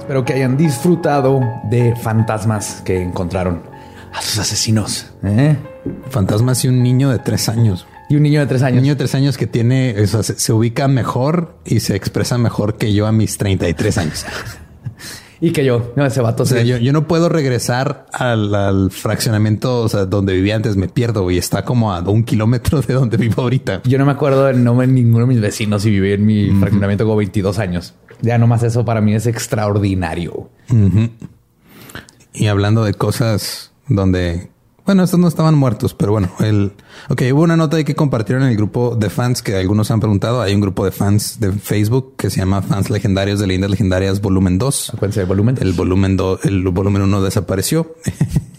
[0.05, 1.40] Espero que hayan disfrutado
[1.70, 3.62] de fantasmas que encontraron
[4.12, 5.07] a sus asesinos.
[5.24, 5.57] ¿eh?
[6.11, 7.86] Fantasmas y un niño de tres años.
[8.11, 8.82] Y un niño de tres Un años.
[8.82, 12.36] niño de tres años que tiene, o sea, se, se ubica mejor y se expresa
[12.36, 14.26] mejor que yo a mis 33 años.
[15.40, 18.55] Y que yo, no, ese vato O sea, se- yo, yo no puedo regresar al,
[18.55, 22.80] al fraccionamiento, o sea, donde vivía antes, me pierdo y está como a un kilómetro
[22.80, 23.82] de donde vivo ahorita.
[23.84, 26.50] Yo no me acuerdo del nombre de ninguno de mis vecinos y viví en mi
[26.61, 27.94] fraccionamiento como 22 años.
[28.25, 30.49] Ya nomás eso para mí es extraordinario.
[32.33, 34.51] Y hablando de cosas donde,
[34.87, 36.72] bueno, estos no estaban muertos, pero bueno, el,
[37.11, 40.01] ok, hubo una nota ahí que compartieron en el grupo de fans que algunos han
[40.01, 40.41] preguntado.
[40.41, 44.20] Hay un grupo de fans de Facebook que se llama Fans Legendarios de Leyendas Legendarias
[44.20, 44.95] Volumen 2.
[44.95, 45.59] Acuérdense del volumen.
[45.61, 47.95] El volumen 2, el volumen 1 desapareció.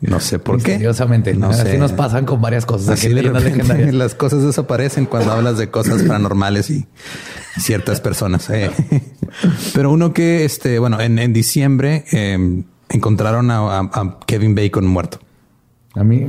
[0.00, 0.70] no sé por qué.
[0.72, 1.34] Misteriosamente.
[1.34, 1.78] No Así sé.
[1.78, 2.88] nos pasan con varias cosas.
[2.90, 6.86] Así de repente las cosas desaparecen cuando hablas de cosas paranormales y
[7.58, 8.48] ciertas personas.
[8.50, 8.70] eh.
[9.74, 14.86] Pero uno que, este, bueno, en, en diciembre eh, encontraron a, a- a Kevin Bacon
[14.86, 15.20] muerto.
[15.94, 16.26] A mí,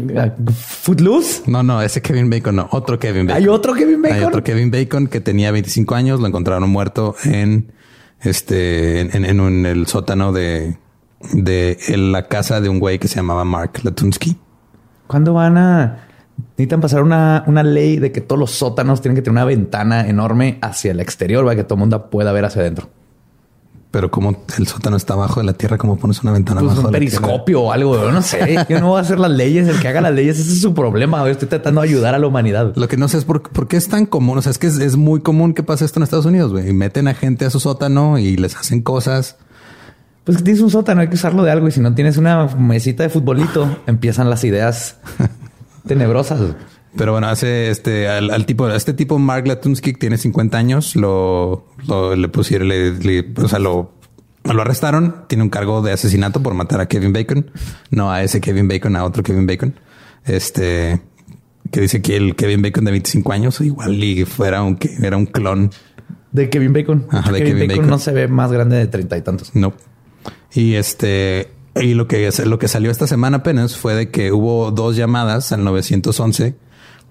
[0.56, 1.42] Footloose.
[1.48, 3.42] No, no, ese Kevin Bacon no, otro Kevin Bacon.
[3.44, 4.18] Hay otro Kevin Bacon.
[4.18, 7.74] Hay otro Kevin Bacon que tenía 25 años, lo encontraron muerto en
[8.22, 10.78] este, en, en un- el sótano de,
[11.34, 14.38] de la casa de un güey que se llamaba Mark Latunsky.
[15.08, 16.08] ¿Cuándo van a
[16.58, 20.08] necesitan pasar una, una ley de que todos los sótanos tienen que tener una ventana
[20.08, 22.90] enorme hacia el exterior para que todo el mundo pueda ver hacia adentro?
[23.90, 26.88] Pero como el sótano está abajo de la tierra, ¿cómo pones una ventana Pues abajo
[26.88, 27.96] un periscopio o algo.
[27.96, 28.58] Yo no sé.
[28.70, 29.68] Yo no voy a hacer las leyes.
[29.68, 31.20] El que haga las leyes, ese es su problema.
[31.20, 32.74] Yo estoy tratando de ayudar a la humanidad.
[32.76, 34.38] Lo que no sé es por, por qué es tan común.
[34.38, 36.70] O sea, es que es, es muy común que pase esto en Estados Unidos, güey.
[36.70, 39.38] Y meten a gente a su sótano y les hacen cosas.
[40.28, 41.68] Pues que tienes un sótano, hay que usarlo de algo.
[41.68, 44.98] Y si no tienes una mesita de futbolito, empiezan las ideas
[45.88, 46.40] tenebrosas.
[46.96, 50.96] Pero bueno, hace este al, al tipo, este tipo Mark Latunsky que tiene 50 años,
[50.96, 53.94] lo, lo- le pusieron, le, le- o sea, lo,
[54.44, 55.24] lo arrestaron.
[55.28, 57.50] Tiene un cargo de asesinato por matar a Kevin Bacon,
[57.92, 59.76] no a ese Kevin Bacon, a otro Kevin Bacon.
[60.26, 61.02] Este
[61.72, 65.26] que dice que el Kevin Bacon de 25 años igual y fuera un era un
[65.26, 65.72] clon.
[66.32, 67.06] De Kevin Bacon.
[67.12, 67.90] Ajá, de Kevin, Kevin Bacon, Bacon.
[67.92, 69.56] no se ve más grande de treinta y tantos.
[69.56, 69.74] No.
[70.54, 71.52] Y este,
[71.82, 75.52] y lo que, lo que salió esta semana apenas fue de que hubo dos llamadas
[75.52, 76.56] al 911,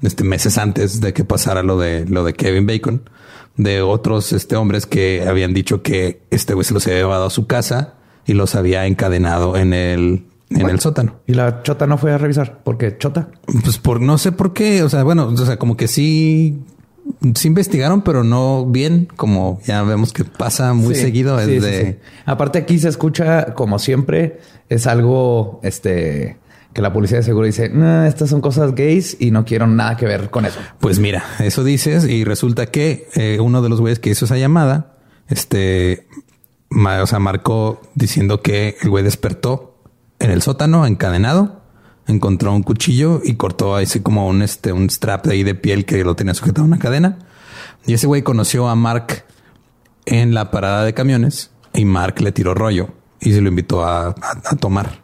[0.02, 3.08] este, meses antes de que pasara lo de, lo de Kevin Bacon,
[3.56, 7.30] de otros, este, hombres que habían dicho que este güey se los había llevado a
[7.30, 7.94] su casa
[8.26, 11.20] y los había encadenado en el, en el sótano.
[11.26, 13.28] Y la chota no fue a revisar porque chota.
[13.62, 16.58] Pues por, no sé por qué, o sea, bueno, o sea, como que sí,
[17.34, 21.38] sí investigaron, pero no bien, como ya vemos que pasa muy Sí, seguido.
[21.44, 21.96] Sí, sí.
[22.24, 26.38] Aparte aquí se escucha como siempre, es algo este
[26.72, 27.72] que la policía de seguro dice,
[28.06, 30.60] estas son cosas gays y no quiero nada que ver con eso.
[30.78, 34.36] Pues mira, eso dices y resulta que eh, uno de los güeyes que hizo esa
[34.36, 34.94] llamada,
[35.28, 36.06] este,
[36.70, 39.78] o sea, marcó diciendo que el güey despertó
[40.18, 41.62] en el sótano, encadenado,
[42.06, 45.84] encontró un cuchillo y cortó así como un, este, un strap de ahí de piel
[45.84, 47.18] que lo tenía sujetado a una cadena.
[47.86, 49.24] Y ese güey conoció a Mark
[50.06, 52.88] en la parada de camiones y Mark le tiró rollo
[53.20, 55.02] y se lo invitó a, a- a tomar.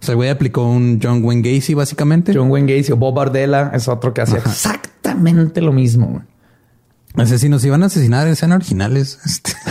[0.00, 2.34] O sea, el güey aplicó un John Wayne Gacy básicamente.
[2.34, 6.06] John Wayne Gacy o Bob Bardella es otro que hacía exactamente lo mismo.
[6.08, 6.22] güey.
[7.16, 9.18] Asesinos iban a asesinar, sean originales.
[9.24, 9.52] Este.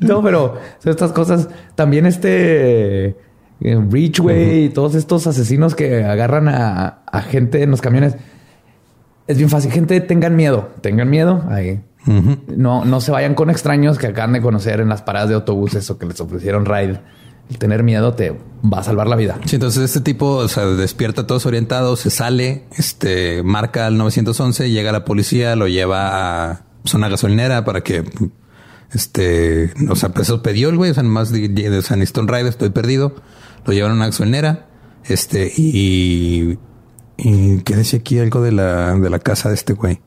[0.00, 3.16] No, pero estas cosas también este
[3.64, 8.16] eh, Ridgeway y todos estos asesinos que agarran a, a gente en los camiones.
[9.26, 9.70] Es bien fácil.
[9.70, 10.70] Gente, tengan miedo.
[10.80, 11.44] Tengan miedo.
[11.48, 11.80] Ahí.
[12.04, 15.88] No, no se vayan con extraños que acaban de conocer en las paradas de autobuses
[15.90, 17.00] o que les ofrecieron ride.
[17.48, 18.36] El tener miedo te
[18.72, 19.38] va a salvar la vida.
[19.44, 24.70] Sí, entonces este tipo, o sea, despierta todos orientados, se sale, este, marca al 911,
[24.70, 28.04] llega la policía, lo lleva a zona gasolinera para que,
[28.92, 31.82] este, o sea, pues eso pidió el güey, o sea, nomás de, de,
[32.16, 33.16] un ride, estoy perdido,
[33.64, 34.66] lo llevaron a una
[35.04, 36.58] este, y,
[37.16, 40.00] y ¿qué decía aquí algo de la, de la casa de este güey?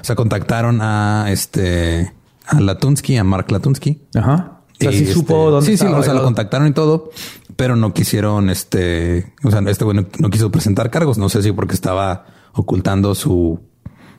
[0.00, 2.12] O sea, contactaron a, este,
[2.46, 4.02] a Latunsky, a Mark Latunsky.
[4.14, 4.62] Ajá.
[4.72, 7.10] O sea, sí este, supo dónde Sí, sí, o sea, lo contactaron y todo,
[7.56, 11.18] pero no quisieron, este, o sea, este güey no, no quiso presentar cargos.
[11.18, 13.60] No sé si porque estaba ocultando su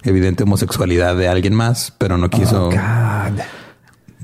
[0.03, 2.67] evidente homosexualidad de alguien más, pero no quiso.
[2.67, 3.41] Oh, God.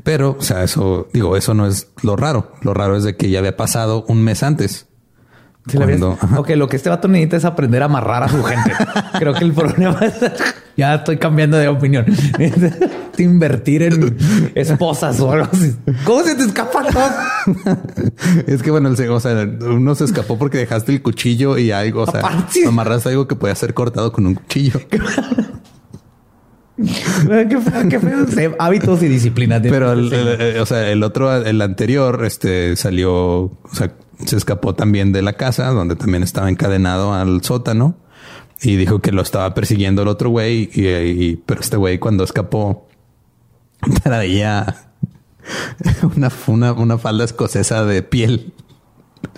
[0.08, 2.54] Pero, o sea, eso, digo, eso no es lo raro.
[2.62, 4.88] Lo raro es de que ya había pasado un mes antes.
[5.70, 5.76] Sí.
[5.76, 6.18] Cuando-.
[6.38, 8.72] Ok, lo que este vato necesita es aprender a amarrar a su gente.
[9.20, 10.14] Creo que el problema es...
[10.78, 12.06] Ya estoy cambiando de opinión.
[13.18, 14.16] Invertir en
[14.54, 15.76] esposas o algo así.
[16.06, 17.10] ¿Cómo se te escapa todo?
[18.46, 22.04] es que bueno, el, o sea, uno se escapó porque dejaste el cuchillo y algo,
[22.04, 22.64] o sea, Aparte.
[22.68, 24.80] amarraste algo que podía ser cortado con un cuchillo.
[27.50, 28.28] qué feo, qué feo.
[28.28, 29.60] Sí, Hábitos y disciplina.
[29.62, 30.16] Pero el, Sí.
[30.16, 33.92] el- el- o sea, el otro, el anterior, este salió, o sea,
[34.26, 37.96] se escapó también de la casa donde también estaba encadenado al sótano
[38.62, 40.70] y dijo que lo estaba persiguiendo el otro güey.
[40.74, 42.88] Y, y- pero este güey, cuando escapó,
[44.04, 44.92] traía
[46.16, 48.54] una, una, una falda escocesa de piel.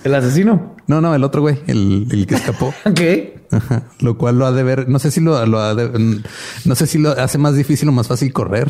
[0.04, 0.76] El asesino.
[0.88, 2.74] No, no, el otro güey, el, el que escapó.
[2.96, 3.39] ¿Qué?
[3.52, 3.84] Ajá.
[4.00, 4.90] Lo cual lo ha de ver.
[4.90, 6.22] No sé si lo, lo ha de-
[6.66, 8.70] no sé si lo hace más difícil o más fácil correr.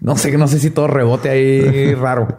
[0.00, 2.38] No sé, no sé si todo rebote ahí raro.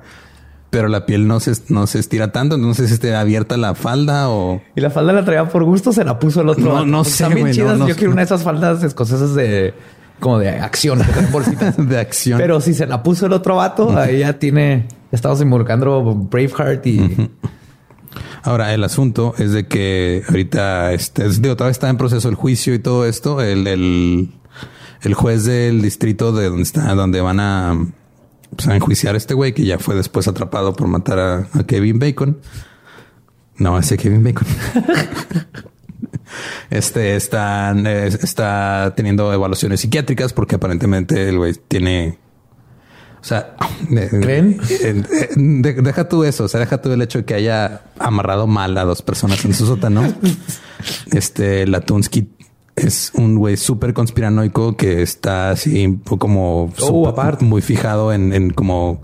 [0.70, 2.57] pero la piel no se, no se estira tanto.
[2.57, 4.61] No sé si esté abierta la falda o...
[4.76, 6.64] Y la falda la traía por gusto, se la puso el otro.
[6.64, 7.80] No, no sé, güey, no, chidas.
[7.80, 9.74] no Yo quiero una de esas faldas escocesas de
[10.20, 10.99] como de acción,
[11.32, 11.76] bolsitas.
[11.89, 12.38] de acción.
[12.39, 14.88] Pero si se la puso el otro vato, ahí ya tiene.
[15.11, 17.30] Estamos involucrando Braveheart y
[18.43, 22.36] Ahora, el asunto es de que ahorita, este, es- digo, todavía está en proceso el
[22.36, 23.41] juicio y todo esto.
[23.41, 27.78] El, el, juez del distrito de donde está, donde van a,
[28.55, 31.64] pues, a enjuiciar a este güey que ya fue después atrapado por matar a, a
[31.66, 32.39] Kevin Bacon.
[33.57, 34.47] No, ese Kevin Bacon.
[36.70, 42.18] Este están, eh, está teniendo evaluaciones psiquiátricas porque aparentemente el güey tiene.
[43.24, 43.55] O sea,
[43.88, 44.59] ¿Creen?
[44.69, 45.03] eh,
[45.38, 46.43] de- deja tú eso.
[46.43, 49.53] O sea, deja tú el hecho de que haya amarrado mal a dos personas en
[49.53, 50.03] su sótano.
[51.13, 52.28] Este Latunsky
[52.76, 57.45] es un güey súper conspiranoico que está así como súper- aparte.
[57.45, 59.01] muy fijado en, en como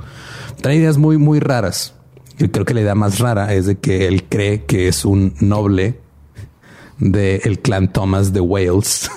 [0.61, 1.93] trae ideas muy, muy raras.
[2.37, 5.33] Yo creo que la idea más rara es de que él cree que es un
[5.39, 5.99] noble
[6.97, 9.09] del clan Thomas de Wales.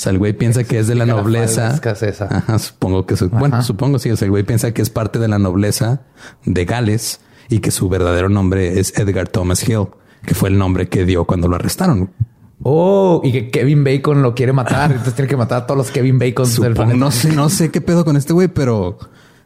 [0.00, 1.74] O sea, el güey piensa que es de la nobleza.
[2.30, 4.10] Ajá, supongo que su- bueno, supongo sí.
[4.10, 6.00] O sea, el güey piensa que es parte de la nobleza
[6.46, 7.20] de Gales
[7.50, 9.88] y que su verdadero nombre es Edgar Thomas Hill,
[10.24, 12.08] que fue el nombre que dio cuando lo arrestaron.
[12.62, 14.90] oh, y que Kevin Bacon lo quiere matar.
[14.92, 16.98] Entonces tiene que matar a todos los Kevin Bacon del planeta.
[16.98, 18.98] no sé, no sé qué pedo con este güey, pero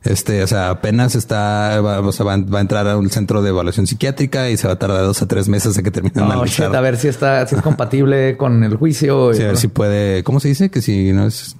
[0.04, 3.40] este, o sea, apenas está, va, o sea, va, va a entrar a un centro
[3.42, 6.14] de evaluación psiquiátrica y se va a tardar dos a tres meses a que termine
[6.14, 6.66] de Oh, analizar.
[6.68, 9.32] shit, a ver si está, si es compatible con el juicio.
[9.32, 10.70] Sí, y- a ver si puede, ¿cómo se dice?
[10.70, 11.56] Que si no es,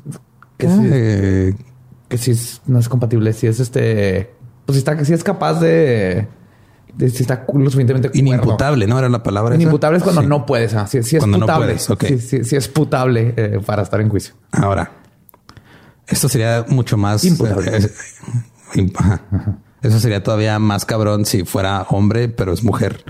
[0.59, 0.80] Que sí.
[0.84, 1.55] Eh,
[2.09, 4.30] que si es- no es compatible, si es este,
[4.66, 6.28] pues si está, si es capaz de,
[6.95, 8.18] de si está lo suficientemente cuerdo.
[8.28, 8.99] inimputable, ¿no?
[8.99, 9.55] Era la palabra.
[9.55, 9.62] esa?
[9.62, 10.26] Inimputable es cuando Sí.
[10.28, 10.74] no puedes.
[10.74, 11.66] ah, Si, si es Cuando no putable.
[11.66, 12.05] puedes, ok.
[12.05, 14.34] Si, si- si es putable eh, para estar en juicio.
[14.53, 14.92] Ahora,
[16.09, 17.76] esto sería mucho más Imputable.
[17.76, 17.90] eh,
[18.76, 19.22] eh, ajá.
[19.82, 23.05] Eso sería todavía más cabrón si fuera hombre, pero es mujer.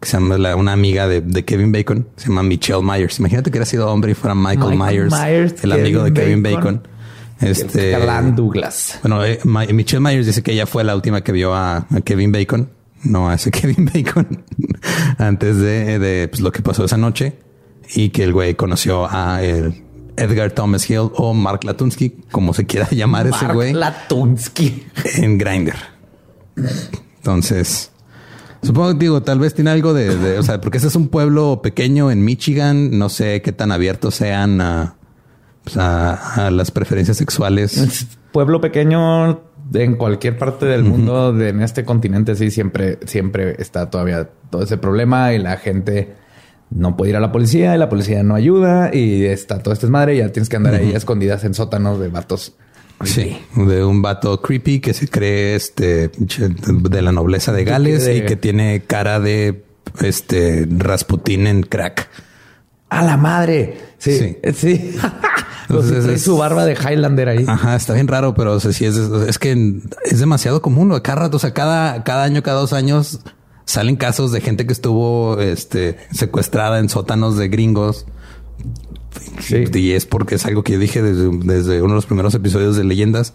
[0.00, 3.18] Que se llama la- una amiga de, de Kevin Bacon, se llama Michelle Myers.
[3.18, 4.78] Imagínate que hubiera sido hombre y fuera Michael, Michael
[5.10, 6.60] Myers, Myers, el amigo de Kevin Bacon.
[6.76, 6.82] Bacon.
[7.40, 8.98] Este, Galán Douglas.
[9.02, 12.32] bueno, eh, Michelle Myers dice que ella fue la última que vio a, a Kevin
[12.32, 12.70] Bacon,
[13.04, 14.44] no a ese Kevin Bacon,
[15.16, 17.38] antes de, de, pues, lo que pasó esa noche
[17.94, 19.84] y que el güey conoció a el
[20.20, 24.86] Edgar Thomas Hill o Mark Latunsky, como se quiera llamar ese Mark güey, Latunsky.
[25.16, 25.74] en Grindr.
[27.18, 27.90] Entonces,
[28.62, 31.08] supongo que digo, tal vez tiene algo de, de- o sea, porque ese es un
[31.08, 34.94] pueblo pequeño en Michigan, no sé qué tan abiertos sean a,
[35.64, 38.06] pues, a, a las preferencias sexuales.
[38.32, 39.42] Pueblo pequeño
[39.72, 44.62] en cualquier parte del mundo, de, en este continente, sí, siempre, siempre está todavía todo
[44.62, 46.14] ese problema y la gente
[46.70, 49.86] no puede ir a la policía y la policía no ayuda y está todo este
[49.86, 52.54] desmadre y ya tienes que andar ahí escondidas en sótanos de vatos.
[53.04, 58.16] Sí, de un vato creepy que se cree este de la nobleza de Gales de-
[58.18, 59.64] y que tiene cara de
[60.02, 62.08] este Rasputín en crack.
[62.90, 63.78] ¡A la madre!
[63.98, 64.36] Sí, Sí.
[64.54, 64.96] sí.
[65.68, 67.44] Entonces es- su barba de Highlander ahí.
[67.48, 70.98] Ajá, está bien raro, pero o sea, sí es, es que es demasiado común.
[71.00, 73.20] Cada rato, o sea, cada, cada año, cada dos años
[73.70, 78.04] salen casos de gente que estuvo este, secuestrada en sótanos de gringos.
[79.38, 79.64] Sí.
[79.72, 82.76] Y es porque es algo que yo dije desde, desde uno de los primeros episodios
[82.76, 83.34] de leyendas.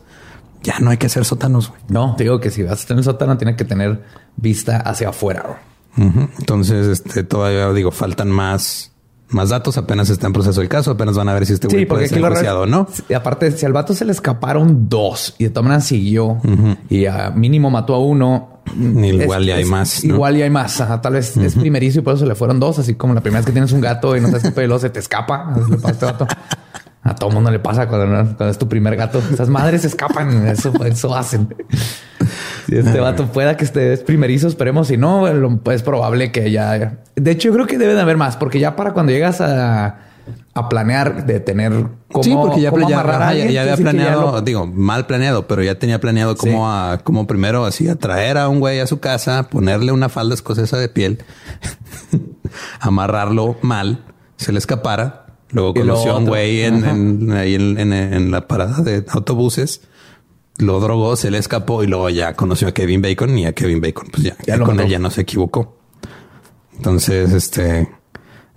[0.62, 1.72] Ya no hay que hacer sótanos.
[1.88, 4.04] No, te digo que si vas a en el sótano, tiene que tener
[4.36, 5.62] vista hacia afuera.
[5.98, 8.92] Entonces, este, todavía digo, faltan más,
[9.30, 9.78] más datos.
[9.78, 10.92] Apenas está en proceso el caso.
[10.92, 12.88] Apenas van a ver si este güey puede ser lo juiciado o no.
[13.10, 16.40] Y aparte, si al vato se le escaparon dos y de todas maneras siguió
[16.90, 18.62] y a mínimo mató a uno.
[18.76, 20.16] Igual ya hay más, ¿no?
[20.16, 20.82] Igual ya hay más.
[20.82, 22.80] Ajá, tal vez es primerizo y por eso se le fueron dos.
[22.80, 24.90] Así como la primera vez que tienes un gato y no sabes qué pedo, se
[24.90, 25.54] te escapa.
[25.56, 26.28] Así le pasa a este vato.
[27.06, 29.22] A todo mundo le pasa cuando, cuando es tu primer gato.
[29.32, 30.48] Esas madres se escapan.
[30.48, 31.56] Eso, eso hacen.
[32.68, 34.88] Si este vato pueda que esté es primerizo, esperemos.
[34.88, 35.28] Si no,
[35.72, 36.98] es probable que ya.
[37.16, 40.00] De hecho, yo creo que debe de haber más, porque ya para cuando llegas a,
[40.56, 41.72] a planear de tener
[42.12, 45.46] cómo, sí, porque ya, cómo ya- a ya- había ya planeado, lo- digo, mal planeado,
[45.48, 49.00] pero ya tenía planeado cómo, a, cómo primero así atraer a un güey a su
[49.00, 51.24] casa, ponerle una falda escocesa de piel,
[52.80, 54.04] amarrarlo mal,
[54.38, 55.25] se le escapara.
[55.56, 59.82] Luego conoció a un güey en, en- ahí en, en- la parada de autobuses.
[60.58, 63.82] Lo drogó, se le escapó y luego ya conoció a Kevin Bacon y a Kevin
[63.82, 65.78] Bacon, pues ya, con él ya no se equivocó.
[66.78, 67.90] Entonces, este,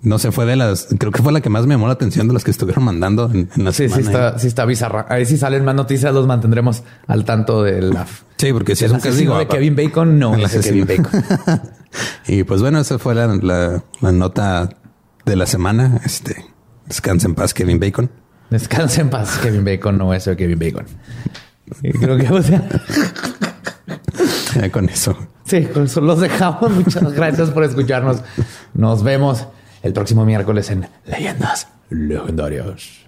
[0.01, 2.27] no se fue de las, creo que fue la que más me llamó la atención
[2.27, 5.01] de las que estuvieron mandando en, en la Sí, sí está, sí está bizarra.
[5.09, 8.07] A ver si salen más noticias, los mantendremos al tanto de la.
[8.37, 10.85] Sí, porque si es un caso de Kevin Bacon, no el es Kevin.
[10.87, 11.21] Bacon.
[12.27, 14.69] y pues bueno, esa fue la, la- la nota
[15.25, 15.99] de la semana.
[16.05, 16.45] Este
[16.89, 18.09] descansa en paz, Kevin Bacon.
[18.49, 20.85] Descansa en paz, Kevin Bacon, no es de Kevin Bacon.
[22.01, 22.67] Creo que, o sea,
[24.55, 25.15] Ya con eso.
[25.45, 26.71] sí, con eso los dejamos.
[26.71, 28.23] Muchas gracias por escucharnos.
[28.73, 29.45] Nos vemos
[29.83, 32.98] el próximo miércoles en Leyendas Legendarias.